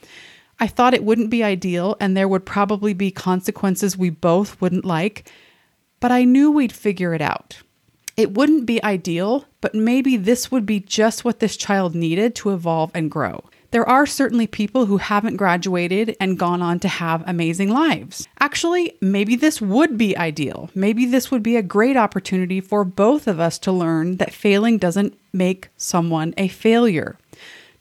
I 0.59 0.67
thought 0.67 0.95
it 0.95 1.05
wouldn't 1.05 1.31
be 1.31 1.45
ideal 1.45 1.97
and 2.01 2.17
there 2.17 2.27
would 2.27 2.45
probably 2.45 2.93
be 2.93 3.12
consequences 3.12 3.97
we 3.97 4.11
both 4.11 4.61
wouldn't 4.61 4.85
like 4.85 5.31
but 6.01 6.12
I 6.12 6.25
knew 6.25 6.51
we'd 6.51 6.73
figure 6.73 7.14
it 7.14 7.21
out. 7.21 7.62
It 8.17 8.35
wouldn't 8.35 8.67
be 8.67 8.83
ideal, 8.83 9.45
but 9.61 9.75
maybe 9.75 10.17
this 10.17 10.51
would 10.51 10.67
be 10.67 10.81
just 10.81 11.25
what 11.25 11.38
this 11.38 11.57
child 11.57 11.95
needed 11.95 12.35
to 12.37 12.51
evolve 12.51 12.91
and 12.95 13.11
grow. 13.11 13.45
There 13.70 13.87
are 13.87 14.07
certainly 14.07 14.46
people 14.46 14.87
who 14.87 14.96
haven't 14.96 15.37
graduated 15.37 16.16
and 16.18 16.38
gone 16.38 16.62
on 16.62 16.81
to 16.81 16.88
have 16.88 17.22
amazing 17.26 17.68
lives. 17.68 18.26
Actually, 18.40 18.94
maybe 19.02 19.37
this 19.37 19.61
would 19.61 19.98
be 19.98 20.16
ideal. 20.16 20.70
Maybe 20.74 21.04
this 21.04 21.31
would 21.31 21.42
be 21.42 21.57
a 21.57 21.62
great 21.62 21.96
opportunity 21.96 22.62
for 22.62 22.83
both 22.83 23.26
of 23.26 23.38
us 23.38 23.59
to 23.61 23.72
learn 23.72 24.16
that 24.16 24.33
failing 24.33 24.78
doesn't 24.78 25.18
make 25.35 25.68
someone 25.76 26.33
a 26.38 26.48
failure. 26.48 27.18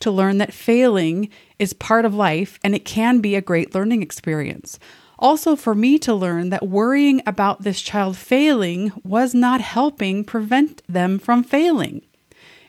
To 0.02 0.12
learn 0.12 0.40
that 0.40 0.54
failing 0.54 1.30
is 1.58 1.72
part 1.72 2.04
of 2.04 2.14
life 2.14 2.60
and 2.66 2.76
it 2.76 2.84
can 2.84 3.20
be 3.22 3.36
a 3.36 3.42
great 3.42 3.74
learning 3.74 4.02
experience. 4.02 4.80
Also, 5.20 5.56
for 5.56 5.74
me 5.74 5.98
to 6.00 6.14
learn 6.14 6.50
that 6.50 6.68
worrying 6.68 7.22
about 7.26 7.64
this 7.64 7.82
child 7.82 8.18
failing 8.18 8.92
was 9.04 9.34
not 9.34 9.62
helping 9.62 10.24
prevent 10.24 10.84
them 10.88 11.18
from 11.18 11.44
failing. 11.44 12.04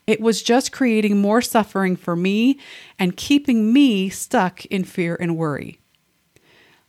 It 0.08 0.22
was 0.22 0.42
just 0.42 0.72
creating 0.72 1.18
more 1.18 1.42
suffering 1.42 1.94
for 1.94 2.16
me 2.16 2.58
and 2.98 3.14
keeping 3.14 3.74
me 3.74 4.08
stuck 4.08 4.64
in 4.66 4.84
fear 4.84 5.18
and 5.20 5.36
worry. 5.36 5.80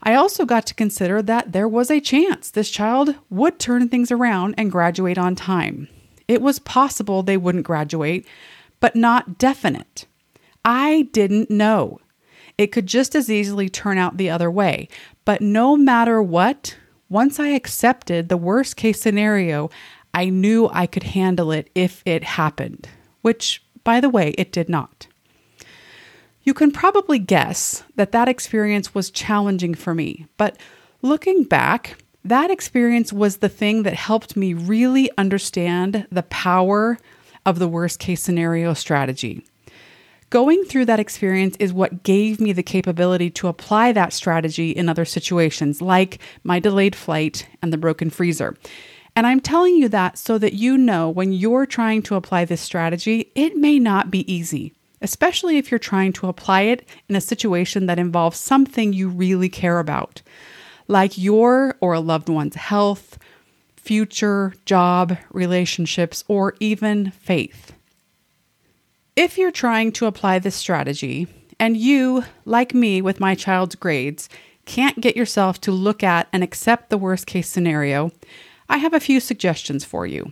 I 0.02 0.16
also 0.16 0.46
got 0.46 0.66
to 0.68 0.74
consider 0.74 1.22
that 1.24 1.52
there 1.52 1.68
was 1.68 1.92
a 1.92 2.00
chance 2.00 2.50
this 2.50 2.70
child 2.70 3.16
would 3.30 3.60
turn 3.60 3.90
things 3.90 4.10
around 4.10 4.56
and 4.58 4.72
graduate 4.72 5.18
on 5.18 5.36
time. 5.36 5.90
It 6.30 6.42
was 6.42 6.60
possible 6.60 7.22
they 7.22 7.36
wouldn't 7.36 7.66
graduate, 7.66 8.26
but 8.80 8.96
not 8.96 9.38
definite. 9.38 10.06
I 10.64 11.10
didn't 11.12 11.52
know. 11.52 12.00
It 12.58 12.68
could 12.68 12.86
just 12.86 13.16
as 13.16 13.30
easily 13.30 13.68
turn 13.68 13.98
out 13.98 14.16
the 14.16 14.30
other 14.30 14.50
way. 14.50 14.88
But 15.26 15.42
no 15.42 15.76
matter 15.76 16.24
what, 16.24 16.78
once 17.10 17.38
I 17.38 17.50
accepted 17.50 18.30
the 18.30 18.38
worst 18.38 18.78
case 18.78 19.02
scenario, 19.02 19.70
I 20.14 20.30
knew 20.30 20.70
I 20.72 20.86
could 20.86 21.04
handle 21.04 21.52
it 21.52 21.70
if 21.76 22.02
it 22.06 22.24
happened, 22.24 22.88
which, 23.22 23.64
by 23.84 24.00
the 24.00 24.10
way, 24.10 24.30
it 24.38 24.52
did 24.52 24.70
not. 24.70 25.08
You 26.44 26.54
can 26.54 26.72
probably 26.72 27.20
guess 27.20 27.84
that 27.96 28.12
that 28.12 28.28
experience 28.28 28.96
was 28.96 29.12
challenging 29.12 29.76
for 29.76 29.94
me, 29.94 30.26
but 30.38 30.58
looking 31.02 31.44
back, 31.44 32.02
that 32.24 32.52
experience 32.52 33.14
was 33.14 33.38
the 33.38 33.50
thing 33.50 33.84
that 33.84 33.94
helped 33.94 34.36
me 34.36 34.54
really 34.54 35.10
understand 35.18 36.08
the 36.12 36.24
power 36.24 36.98
of 37.46 37.60
the 37.60 37.68
worst 37.68 38.00
case 38.00 38.22
scenario 38.22 38.74
strategy. 38.74 39.46
Going 40.30 40.64
through 40.64 40.86
that 40.86 41.00
experience 41.00 41.56
is 41.60 41.74
what 41.74 42.04
gave 42.04 42.40
me 42.40 42.54
the 42.54 42.62
capability 42.62 43.32
to 43.32 43.48
apply 43.48 43.94
that 43.94 44.14
strategy 44.14 44.70
in 44.70 44.88
other 44.88 45.06
situations, 45.06 45.82
like 45.82 46.20
my 46.44 46.60
delayed 46.60 46.96
flight 46.96 47.48
and 47.64 47.74
the 47.74 47.78
broken 47.78 48.12
freezer. 48.12 48.56
And 49.20 49.28
I'm 49.28 49.42
telling 49.42 49.76
you 49.76 49.90
that 49.90 50.18
so 50.18 50.38
that 50.38 50.54
you 50.54 50.78
know 50.78 51.10
when 51.10 51.34
you're 51.34 51.66
trying 51.66 52.02
to 52.04 52.16
apply 52.16 52.46
this 52.46 52.62
strategy, 52.62 53.30
it 53.36 53.58
may 53.58 53.78
not 53.78 54.10
be 54.10 54.24
easy, 54.34 54.72
especially 55.02 55.58
if 55.58 55.70
you're 55.70 55.78
trying 55.78 56.14
to 56.14 56.30
apply 56.30 56.62
it 56.62 56.88
in 57.10 57.18
a 57.18 57.20
situation 57.20 57.88
that 57.88 58.00
involves 58.00 58.38
something 58.40 58.94
you 58.94 59.10
really 59.10 59.50
care 59.50 59.80
about, 59.80 60.22
like 60.88 61.18
your 61.18 61.76
or 61.82 61.92
a 61.92 62.00
loved 62.00 62.30
one's 62.30 62.56
health, 62.56 63.20
future, 63.76 64.54
job, 64.64 65.18
relationships, 65.34 66.24
or 66.30 66.56
even 66.62 67.12
faith. 67.12 67.74
If 69.18 69.38
you're 69.38 69.52
trying 69.52 69.92
to 69.92 70.06
apply 70.06 70.40
this 70.40 70.56
strategy, 70.56 71.28
and 71.60 71.76
you, 71.76 72.24
like 72.46 72.74
me 72.74 73.02
with 73.02 73.20
my 73.20 73.36
child's 73.36 73.76
grades, 73.76 74.30
can't 74.64 75.02
get 75.02 75.18
yourself 75.18 75.60
to 75.60 75.74
look 75.74 76.04
at 76.04 76.30
and 76.32 76.42
accept 76.42 76.90
the 76.90 76.98
worst 76.98 77.28
case 77.28 77.50
scenario, 77.50 78.14
I 78.70 78.78
have 78.78 78.94
a 78.94 79.00
few 79.00 79.20
suggestions 79.20 79.84
for 79.84 80.06
you. 80.06 80.32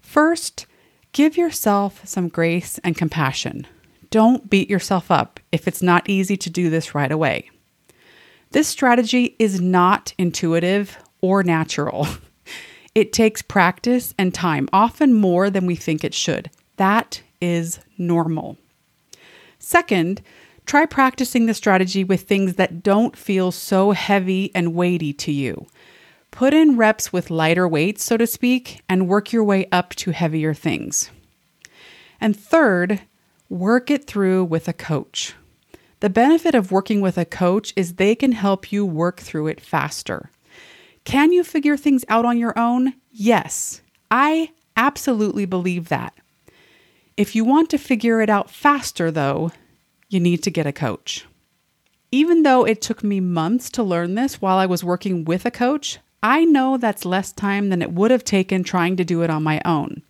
First, 0.00 0.66
give 1.12 1.36
yourself 1.36 2.00
some 2.04 2.28
grace 2.28 2.80
and 2.82 2.96
compassion. 2.96 3.66
Don't 4.10 4.50
beat 4.50 4.68
yourself 4.70 5.10
up 5.10 5.38
if 5.52 5.68
it's 5.68 5.82
not 5.82 6.08
easy 6.08 6.36
to 6.38 6.50
do 6.50 6.70
this 6.70 6.94
right 6.94 7.12
away. 7.12 7.50
This 8.50 8.66
strategy 8.66 9.36
is 9.38 9.60
not 9.60 10.14
intuitive 10.18 10.98
or 11.20 11.42
natural. 11.42 12.08
It 12.92 13.12
takes 13.12 13.40
practice 13.40 14.14
and 14.18 14.34
time, 14.34 14.68
often 14.72 15.14
more 15.14 15.48
than 15.48 15.64
we 15.64 15.76
think 15.76 16.02
it 16.02 16.14
should. 16.14 16.50
That 16.76 17.22
is 17.40 17.78
normal. 17.96 18.58
Second, 19.58 20.22
try 20.66 20.86
practicing 20.86 21.46
the 21.46 21.54
strategy 21.54 22.02
with 22.02 22.22
things 22.22 22.54
that 22.54 22.82
don't 22.82 23.16
feel 23.16 23.52
so 23.52 23.92
heavy 23.92 24.50
and 24.54 24.74
weighty 24.74 25.12
to 25.14 25.30
you. 25.30 25.66
Put 26.30 26.54
in 26.54 26.76
reps 26.76 27.12
with 27.12 27.30
lighter 27.30 27.66
weights, 27.66 28.04
so 28.04 28.16
to 28.16 28.26
speak, 28.26 28.82
and 28.88 29.08
work 29.08 29.32
your 29.32 29.44
way 29.44 29.66
up 29.72 29.94
to 29.96 30.12
heavier 30.12 30.54
things. 30.54 31.10
And 32.20 32.36
third, 32.36 33.02
work 33.48 33.90
it 33.90 34.06
through 34.06 34.44
with 34.44 34.68
a 34.68 34.72
coach. 34.72 35.34
The 36.00 36.10
benefit 36.10 36.54
of 36.54 36.72
working 36.72 37.00
with 37.00 37.18
a 37.18 37.24
coach 37.24 37.72
is 37.76 37.94
they 37.94 38.14
can 38.14 38.32
help 38.32 38.72
you 38.72 38.86
work 38.86 39.20
through 39.20 39.48
it 39.48 39.60
faster. 39.60 40.30
Can 41.04 41.32
you 41.32 41.44
figure 41.44 41.76
things 41.76 42.04
out 42.08 42.24
on 42.24 42.38
your 42.38 42.58
own? 42.58 42.94
Yes, 43.10 43.82
I 44.10 44.50
absolutely 44.76 45.44
believe 45.44 45.88
that. 45.88 46.14
If 47.16 47.34
you 47.34 47.44
want 47.44 47.68
to 47.70 47.78
figure 47.78 48.20
it 48.22 48.30
out 48.30 48.50
faster, 48.50 49.10
though, 49.10 49.52
you 50.08 50.20
need 50.20 50.42
to 50.44 50.50
get 50.50 50.66
a 50.66 50.72
coach. 50.72 51.26
Even 52.10 52.42
though 52.44 52.64
it 52.64 52.80
took 52.80 53.04
me 53.04 53.20
months 53.20 53.70
to 53.70 53.82
learn 53.82 54.14
this 54.14 54.40
while 54.40 54.56
I 54.56 54.66
was 54.66 54.82
working 54.82 55.24
with 55.24 55.44
a 55.44 55.50
coach, 55.50 55.98
I 56.22 56.44
know 56.44 56.76
that's 56.76 57.04
less 57.04 57.32
time 57.32 57.70
than 57.70 57.82
it 57.82 57.92
would 57.92 58.10
have 58.10 58.24
taken 58.24 58.62
trying 58.62 58.96
to 58.96 59.04
do 59.04 59.22
it 59.22 59.30
on 59.30 59.42
my 59.42 59.60
own. 59.64 60.02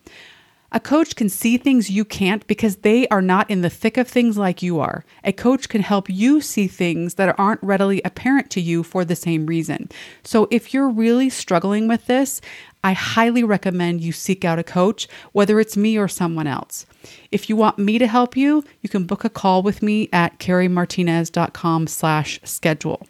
A 0.73 0.79
coach 0.79 1.17
can 1.17 1.29
see 1.29 1.57
things 1.57 1.91
you 1.91 2.05
can't 2.05 2.47
because 2.47 2.77
they 2.77 3.09
are 3.09 3.23
not 3.23 3.51
in 3.51 3.61
the 3.61 3.71
thick 3.71 3.97
of 3.97 4.07
things 4.07 4.39
like 4.39 4.63
you 4.63 4.79
are. 4.79 5.05
A 5.25 5.33
coach 5.33 5.69
can 5.69 5.83
help 5.83 6.09
you 6.09 6.41
see 6.41 6.69
things 6.69 7.15
that 7.15 7.37
aren't 7.41 7.63
readily 7.63 8.01
apparent 8.05 8.51
to 8.51 8.61
you 8.61 8.85
for 8.85 9.05
the 9.05 9.17
same 9.17 9.47
reason. 9.47 9.89
So 10.23 10.47
if 10.53 10.73
you're 10.73 10.89
really 10.89 11.29
struggling 11.29 11.89
with 11.89 12.07
this, 12.07 12.41
I 12.85 12.93
highly 12.93 13.43
recommend 13.43 14.01
you 14.01 14.13
seek 14.13 14.45
out 14.45 14.61
a 14.61 14.65
coach, 14.65 15.09
whether 15.33 15.59
it's 15.59 15.77
me 15.77 15.99
or 15.99 16.07
someone 16.07 16.47
else. 16.47 16.87
If 17.33 17.51
you 17.51 17.57
want 17.57 17.79
me 17.79 17.99
to 17.99 18.07
help 18.07 18.37
you, 18.37 18.63
you 18.81 18.89
can 18.89 19.07
book 19.07 19.25
a 19.25 19.29
call 19.29 19.65
with 19.65 19.83
me 19.83 20.09
at 20.13 20.39
kerimartinez.com 20.39 21.89
slash 21.89 22.41
schedule. 22.45 23.09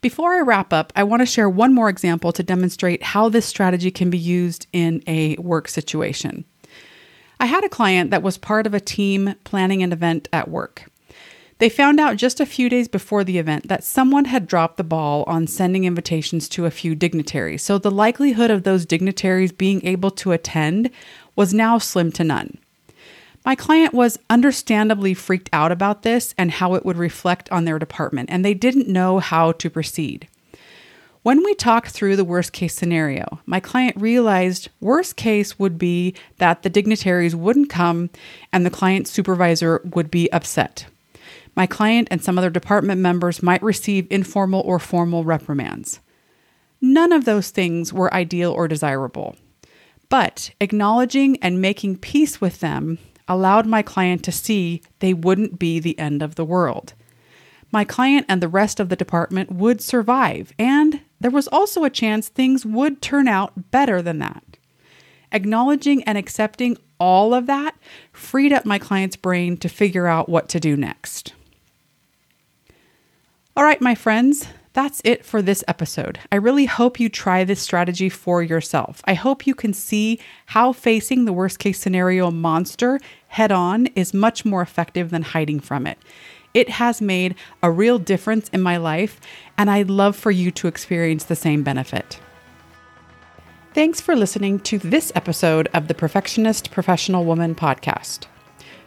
Before 0.00 0.32
I 0.32 0.40
wrap 0.40 0.72
up, 0.72 0.94
I 0.96 1.04
want 1.04 1.20
to 1.20 1.26
share 1.26 1.48
one 1.48 1.74
more 1.74 1.90
example 1.90 2.32
to 2.32 2.42
demonstrate 2.42 3.02
how 3.02 3.28
this 3.28 3.44
strategy 3.44 3.90
can 3.90 4.08
be 4.08 4.16
used 4.16 4.66
in 4.72 5.02
a 5.06 5.36
work 5.36 5.68
situation. 5.68 6.46
I 7.38 7.46
had 7.46 7.64
a 7.64 7.68
client 7.68 8.10
that 8.10 8.22
was 8.22 8.38
part 8.38 8.66
of 8.66 8.72
a 8.72 8.80
team 8.80 9.34
planning 9.44 9.82
an 9.82 9.92
event 9.92 10.28
at 10.32 10.48
work. 10.48 10.90
They 11.58 11.68
found 11.68 12.00
out 12.00 12.16
just 12.16 12.40
a 12.40 12.46
few 12.46 12.70
days 12.70 12.88
before 12.88 13.24
the 13.24 13.36
event 13.36 13.68
that 13.68 13.84
someone 13.84 14.24
had 14.24 14.46
dropped 14.46 14.78
the 14.78 14.84
ball 14.84 15.24
on 15.26 15.46
sending 15.46 15.84
invitations 15.84 16.48
to 16.50 16.64
a 16.64 16.70
few 16.70 16.94
dignitaries, 16.94 17.62
so 17.62 17.76
the 17.76 17.90
likelihood 17.90 18.50
of 18.50 18.62
those 18.62 18.86
dignitaries 18.86 19.52
being 19.52 19.84
able 19.84 20.10
to 20.12 20.32
attend 20.32 20.88
was 21.36 21.52
now 21.52 21.76
slim 21.76 22.10
to 22.12 22.24
none. 22.24 22.56
My 23.44 23.54
client 23.54 23.94
was 23.94 24.18
understandably 24.28 25.14
freaked 25.14 25.48
out 25.52 25.72
about 25.72 26.02
this 26.02 26.34
and 26.36 26.50
how 26.50 26.74
it 26.74 26.84
would 26.84 26.98
reflect 26.98 27.50
on 27.50 27.64
their 27.64 27.78
department, 27.78 28.28
and 28.30 28.44
they 28.44 28.54
didn't 28.54 28.88
know 28.88 29.18
how 29.18 29.52
to 29.52 29.70
proceed. 29.70 30.28
When 31.22 31.44
we 31.44 31.54
talked 31.54 31.90
through 31.90 32.16
the 32.16 32.24
worst 32.24 32.52
case 32.52 32.74
scenario, 32.74 33.40
my 33.44 33.60
client 33.60 33.96
realized 34.00 34.70
worst 34.80 35.16
case 35.16 35.58
would 35.58 35.78
be 35.78 36.14
that 36.38 36.62
the 36.62 36.70
dignitaries 36.70 37.36
wouldn't 37.36 37.68
come 37.68 38.08
and 38.52 38.64
the 38.64 38.70
client's 38.70 39.10
supervisor 39.10 39.82
would 39.84 40.10
be 40.10 40.32
upset. 40.32 40.86
My 41.54 41.66
client 41.66 42.08
and 42.10 42.24
some 42.24 42.38
other 42.38 42.48
department 42.48 43.02
members 43.02 43.42
might 43.42 43.62
receive 43.62 44.06
informal 44.10 44.62
or 44.62 44.78
formal 44.78 45.24
reprimands. 45.24 46.00
None 46.80 47.12
of 47.12 47.26
those 47.26 47.50
things 47.50 47.92
were 47.92 48.12
ideal 48.14 48.52
or 48.52 48.66
desirable. 48.66 49.36
But 50.08 50.52
acknowledging 50.58 51.36
and 51.42 51.60
making 51.60 51.98
peace 51.98 52.40
with 52.40 52.60
them 52.60 52.98
allowed 53.30 53.64
my 53.64 53.80
client 53.80 54.24
to 54.24 54.32
see 54.32 54.82
they 54.98 55.14
wouldn't 55.14 55.58
be 55.58 55.78
the 55.78 55.98
end 55.98 56.20
of 56.20 56.34
the 56.34 56.44
world. 56.44 56.92
My 57.72 57.84
client 57.84 58.26
and 58.28 58.42
the 58.42 58.48
rest 58.48 58.80
of 58.80 58.88
the 58.88 58.96
department 58.96 59.52
would 59.52 59.80
survive, 59.80 60.52
and 60.58 61.00
there 61.20 61.30
was 61.30 61.46
also 61.48 61.84
a 61.84 61.90
chance 61.90 62.28
things 62.28 62.66
would 62.66 63.00
turn 63.00 63.28
out 63.28 63.70
better 63.70 64.02
than 64.02 64.18
that. 64.18 64.42
Acknowledging 65.30 66.02
and 66.02 66.18
accepting 66.18 66.76
all 66.98 67.32
of 67.32 67.46
that 67.46 67.76
freed 68.12 68.52
up 68.52 68.66
my 68.66 68.80
client's 68.80 69.14
brain 69.16 69.56
to 69.58 69.68
figure 69.68 70.08
out 70.08 70.28
what 70.28 70.48
to 70.48 70.58
do 70.58 70.76
next. 70.76 71.32
All 73.56 73.62
right, 73.62 73.80
my 73.80 73.94
friends, 73.94 74.48
that's 74.72 75.02
it 75.04 75.24
for 75.24 75.42
this 75.42 75.64
episode. 75.66 76.20
I 76.30 76.36
really 76.36 76.66
hope 76.66 77.00
you 77.00 77.08
try 77.08 77.42
this 77.42 77.60
strategy 77.60 78.08
for 78.08 78.42
yourself. 78.42 79.02
I 79.04 79.14
hope 79.14 79.46
you 79.46 79.54
can 79.54 79.72
see 79.72 80.20
how 80.46 80.72
facing 80.72 81.24
the 81.24 81.32
worst 81.32 81.58
case 81.58 81.78
scenario 81.78 82.30
monster 82.30 83.00
head 83.30 83.50
on 83.50 83.86
is 83.94 84.12
much 84.12 84.44
more 84.44 84.60
effective 84.60 85.08
than 85.10 85.22
hiding 85.22 85.60
from 85.60 85.86
it. 85.86 85.96
It 86.52 86.68
has 86.68 87.00
made 87.00 87.36
a 87.62 87.70
real 87.70 87.98
difference 87.98 88.48
in 88.48 88.60
my 88.60 88.76
life, 88.76 89.20
and 89.56 89.70
I'd 89.70 89.88
love 89.88 90.16
for 90.16 90.32
you 90.32 90.50
to 90.50 90.66
experience 90.66 91.24
the 91.24 91.36
same 91.36 91.62
benefit. 91.62 92.18
Thanks 93.72 94.00
for 94.00 94.16
listening 94.16 94.58
to 94.60 94.78
this 94.78 95.12
episode 95.14 95.68
of 95.72 95.86
the 95.86 95.94
Perfectionist 95.94 96.72
Professional 96.72 97.24
Woman 97.24 97.54
podcast. 97.54 98.26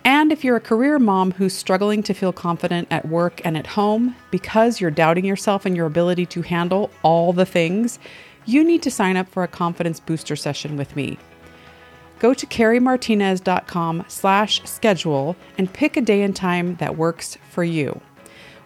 And 0.03 0.31
if 0.31 0.43
you're 0.43 0.57
a 0.57 0.61
career 0.61 0.99
mom 0.99 1.31
who's 1.31 1.55
struggling 1.55 2.03
to 2.03 2.13
feel 2.13 2.31
confident 2.31 2.87
at 2.91 3.07
work 3.07 3.41
and 3.43 3.57
at 3.57 3.65
home 3.65 4.15
because 4.29 4.79
you're 4.79 4.91
doubting 4.91 5.25
yourself 5.25 5.65
and 5.65 5.75
your 5.75 5.87
ability 5.87 6.27
to 6.27 6.43
handle 6.43 6.91
all 7.01 7.33
the 7.33 7.45
things, 7.45 7.97
you 8.45 8.63
need 8.63 8.83
to 8.83 8.91
sign 8.91 9.17
up 9.17 9.27
for 9.27 9.41
a 9.41 9.47
confidence 9.47 9.99
booster 9.99 10.35
session 10.35 10.77
with 10.77 10.95
me. 10.95 11.17
Go 12.19 12.35
to 12.35 12.45
kerimartinez.com 12.45 14.05
slash 14.07 14.61
schedule 14.65 15.35
and 15.57 15.73
pick 15.73 15.97
a 15.97 16.01
day 16.01 16.21
and 16.21 16.35
time 16.35 16.75
that 16.75 16.95
works 16.95 17.39
for 17.49 17.63
you. 17.63 17.99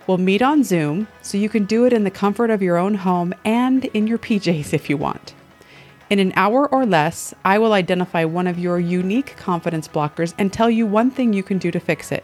We'll 0.10 0.18
meet 0.18 0.42
on 0.42 0.64
Zoom 0.64 1.08
so 1.22 1.38
you 1.38 1.50
can 1.50 1.66
do 1.66 1.86
it 1.86 1.94
in 1.94 2.04
the 2.04 2.10
comfort 2.10 2.50
of 2.50 2.64
your 2.64 2.78
own 2.78 2.96
home 2.96 3.32
and 3.46 3.86
in 3.86 4.08
your 4.08 4.18
PJs 4.18 4.74
if 4.74 4.90
you 4.90 4.98
want. 4.98 5.36
In 6.10 6.18
an 6.18 6.34
hour 6.36 6.68
or 6.68 6.84
less, 6.84 7.32
I 7.46 7.60
will 7.60 7.74
identify 7.74 8.26
one 8.26 8.48
of 8.48 8.58
your 8.58 8.80
unique 8.80 9.38
confidence 9.38 9.88
blockers 9.88 10.34
and 10.40 10.52
tell 10.52 10.68
you 10.68 10.88
one 10.88 11.12
thing 11.12 11.32
you 11.32 11.44
can 11.44 11.60
do 11.60 11.70
to 11.70 11.80
fix 11.80 12.12
it. 12.12 12.24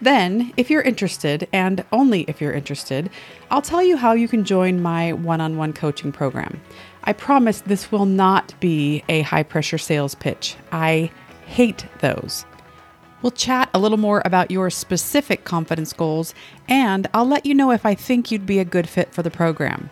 Then, 0.00 0.52
if 0.56 0.70
you're 0.70 0.80
interested, 0.80 1.48
and 1.52 1.84
only 1.90 2.20
if 2.28 2.40
you're 2.40 2.52
interested, 2.52 3.10
I'll 3.50 3.62
tell 3.62 3.82
you 3.82 3.96
how 3.96 4.12
you 4.12 4.28
can 4.28 4.44
join 4.44 4.80
my 4.80 5.12
one 5.12 5.40
on 5.40 5.56
one 5.56 5.72
coaching 5.72 6.12
program. 6.12 6.60
I 7.02 7.14
promise 7.14 7.62
this 7.62 7.90
will 7.90 8.06
not 8.06 8.54
be 8.60 9.02
a 9.08 9.22
high 9.22 9.42
pressure 9.42 9.78
sales 9.78 10.14
pitch. 10.14 10.54
I 10.70 11.10
hate 11.46 11.84
those. 11.98 12.46
We'll 13.26 13.32
chat 13.32 13.70
a 13.74 13.80
little 13.80 13.98
more 13.98 14.22
about 14.24 14.52
your 14.52 14.70
specific 14.70 15.42
confidence 15.42 15.92
goals, 15.92 16.32
and 16.68 17.08
I'll 17.12 17.26
let 17.26 17.44
you 17.44 17.56
know 17.56 17.72
if 17.72 17.84
I 17.84 17.96
think 17.96 18.30
you'd 18.30 18.46
be 18.46 18.60
a 18.60 18.64
good 18.64 18.88
fit 18.88 19.12
for 19.12 19.24
the 19.24 19.32
program. 19.32 19.90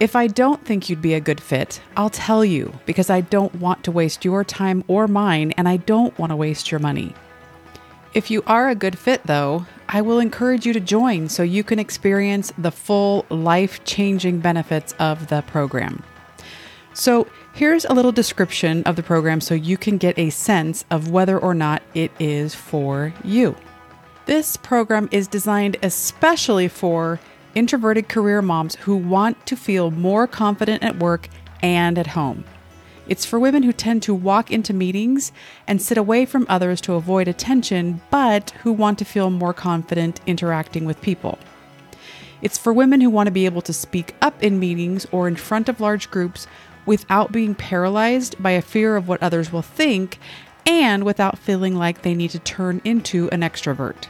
If 0.00 0.16
I 0.16 0.28
don't 0.28 0.64
think 0.64 0.88
you'd 0.88 1.02
be 1.02 1.12
a 1.12 1.20
good 1.20 1.42
fit, 1.42 1.82
I'll 1.94 2.08
tell 2.08 2.42
you 2.42 2.72
because 2.86 3.10
I 3.10 3.20
don't 3.20 3.54
want 3.56 3.84
to 3.84 3.92
waste 3.92 4.24
your 4.24 4.44
time 4.44 4.82
or 4.88 5.06
mine, 5.06 5.52
and 5.58 5.68
I 5.68 5.76
don't 5.76 6.18
want 6.18 6.30
to 6.30 6.36
waste 6.36 6.70
your 6.70 6.80
money. 6.80 7.14
If 8.14 8.30
you 8.30 8.42
are 8.46 8.70
a 8.70 8.74
good 8.74 8.98
fit, 8.98 9.24
though, 9.24 9.66
I 9.90 10.00
will 10.00 10.18
encourage 10.18 10.64
you 10.64 10.72
to 10.72 10.80
join 10.80 11.28
so 11.28 11.42
you 11.42 11.64
can 11.64 11.78
experience 11.78 12.50
the 12.56 12.70
full 12.70 13.26
life 13.28 13.84
changing 13.84 14.40
benefits 14.40 14.94
of 14.98 15.26
the 15.26 15.42
program. 15.42 16.02
So, 16.94 17.26
here's 17.54 17.84
a 17.84 17.92
little 17.92 18.10
description 18.10 18.82
of 18.82 18.96
the 18.96 19.02
program 19.02 19.40
so 19.40 19.54
you 19.54 19.76
can 19.76 19.96
get 19.96 20.18
a 20.18 20.28
sense 20.30 20.84
of 20.90 21.10
whether 21.10 21.38
or 21.38 21.54
not 21.54 21.82
it 21.94 22.10
is 22.18 22.52
for 22.54 23.14
you. 23.22 23.54
This 24.26 24.56
program 24.56 25.08
is 25.12 25.28
designed 25.28 25.76
especially 25.82 26.66
for 26.66 27.20
introverted 27.54 28.08
career 28.08 28.42
moms 28.42 28.74
who 28.74 28.96
want 28.96 29.46
to 29.46 29.56
feel 29.56 29.92
more 29.92 30.26
confident 30.26 30.82
at 30.82 30.98
work 30.98 31.28
and 31.62 31.96
at 31.96 32.08
home. 32.08 32.44
It's 33.06 33.24
for 33.24 33.38
women 33.38 33.62
who 33.62 33.72
tend 33.72 34.02
to 34.04 34.14
walk 34.14 34.50
into 34.50 34.72
meetings 34.72 35.30
and 35.68 35.80
sit 35.80 35.98
away 35.98 36.26
from 36.26 36.46
others 36.48 36.80
to 36.82 36.94
avoid 36.94 37.28
attention, 37.28 38.00
but 38.10 38.50
who 38.62 38.72
want 38.72 38.98
to 38.98 39.04
feel 39.04 39.30
more 39.30 39.54
confident 39.54 40.20
interacting 40.26 40.86
with 40.86 41.00
people. 41.02 41.38
It's 42.42 42.58
for 42.58 42.72
women 42.72 43.00
who 43.00 43.10
want 43.10 43.26
to 43.26 43.30
be 43.30 43.44
able 43.44 43.62
to 43.62 43.72
speak 43.72 44.14
up 44.20 44.42
in 44.42 44.58
meetings 44.58 45.06
or 45.12 45.28
in 45.28 45.36
front 45.36 45.68
of 45.68 45.80
large 45.80 46.10
groups 46.10 46.46
without 46.86 47.32
being 47.32 47.54
paralyzed 47.54 48.42
by 48.42 48.52
a 48.52 48.62
fear 48.62 48.96
of 48.96 49.08
what 49.08 49.22
others 49.22 49.52
will 49.52 49.62
think 49.62 50.18
and 50.66 51.04
without 51.04 51.38
feeling 51.38 51.76
like 51.76 52.02
they 52.02 52.14
need 52.14 52.30
to 52.30 52.38
turn 52.38 52.80
into 52.84 53.28
an 53.30 53.40
extrovert. 53.40 54.06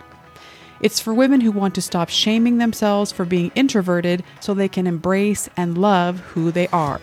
It's 0.81 1.01
for 1.01 1.15
women 1.15 1.41
who 1.41 1.51
want 1.51 1.75
to 1.77 1.83
stop 1.83 2.09
shaming 2.09 2.59
themselves 2.59 3.11
for 3.11 3.25
being 3.25 3.51
introverted 3.55 4.23
so 4.41 4.55
they 4.55 4.69
can 4.69 4.87
embrace 4.87 5.49
and 5.57 5.79
love 5.79 6.21
who 6.21 6.51
they 6.51 6.69
are. 6.69 7.01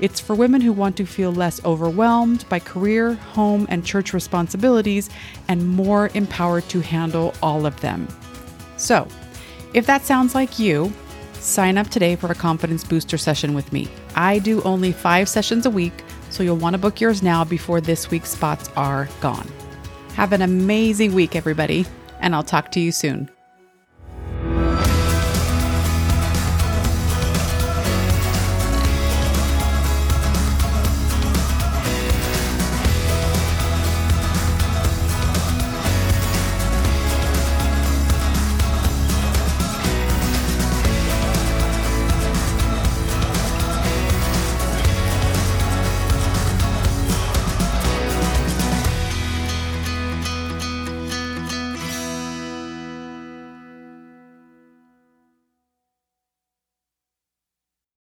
It's 0.00 0.18
for 0.18 0.34
women 0.34 0.60
who 0.60 0.72
want 0.72 0.96
to 0.96 1.06
feel 1.06 1.30
less 1.30 1.64
overwhelmed 1.64 2.44
by 2.48 2.58
career, 2.58 3.14
home, 3.14 3.66
and 3.70 3.86
church 3.86 4.12
responsibilities 4.12 5.08
and 5.46 5.68
more 5.68 6.10
empowered 6.14 6.68
to 6.70 6.80
handle 6.80 7.34
all 7.40 7.66
of 7.66 7.80
them. 7.80 8.08
So, 8.76 9.06
if 9.74 9.86
that 9.86 10.02
sounds 10.02 10.34
like 10.34 10.58
you, 10.58 10.92
sign 11.34 11.78
up 11.78 11.88
today 11.88 12.16
for 12.16 12.32
a 12.32 12.34
confidence 12.34 12.82
booster 12.82 13.16
session 13.16 13.54
with 13.54 13.72
me. 13.72 13.88
I 14.14 14.38
do 14.38 14.62
only 14.62 14.92
five 14.92 15.28
sessions 15.28 15.66
a 15.66 15.70
week, 15.70 16.04
so 16.30 16.42
you'll 16.42 16.56
want 16.56 16.74
to 16.74 16.78
book 16.78 17.00
yours 17.00 17.22
now 17.22 17.44
before 17.44 17.80
this 17.80 18.10
week's 18.10 18.30
spots 18.30 18.68
are 18.76 19.08
gone. 19.20 19.48
Have 20.14 20.32
an 20.32 20.42
amazing 20.42 21.14
week, 21.14 21.34
everybody, 21.34 21.86
and 22.20 22.34
I'll 22.34 22.42
talk 22.42 22.70
to 22.72 22.80
you 22.80 22.92
soon. 22.92 23.30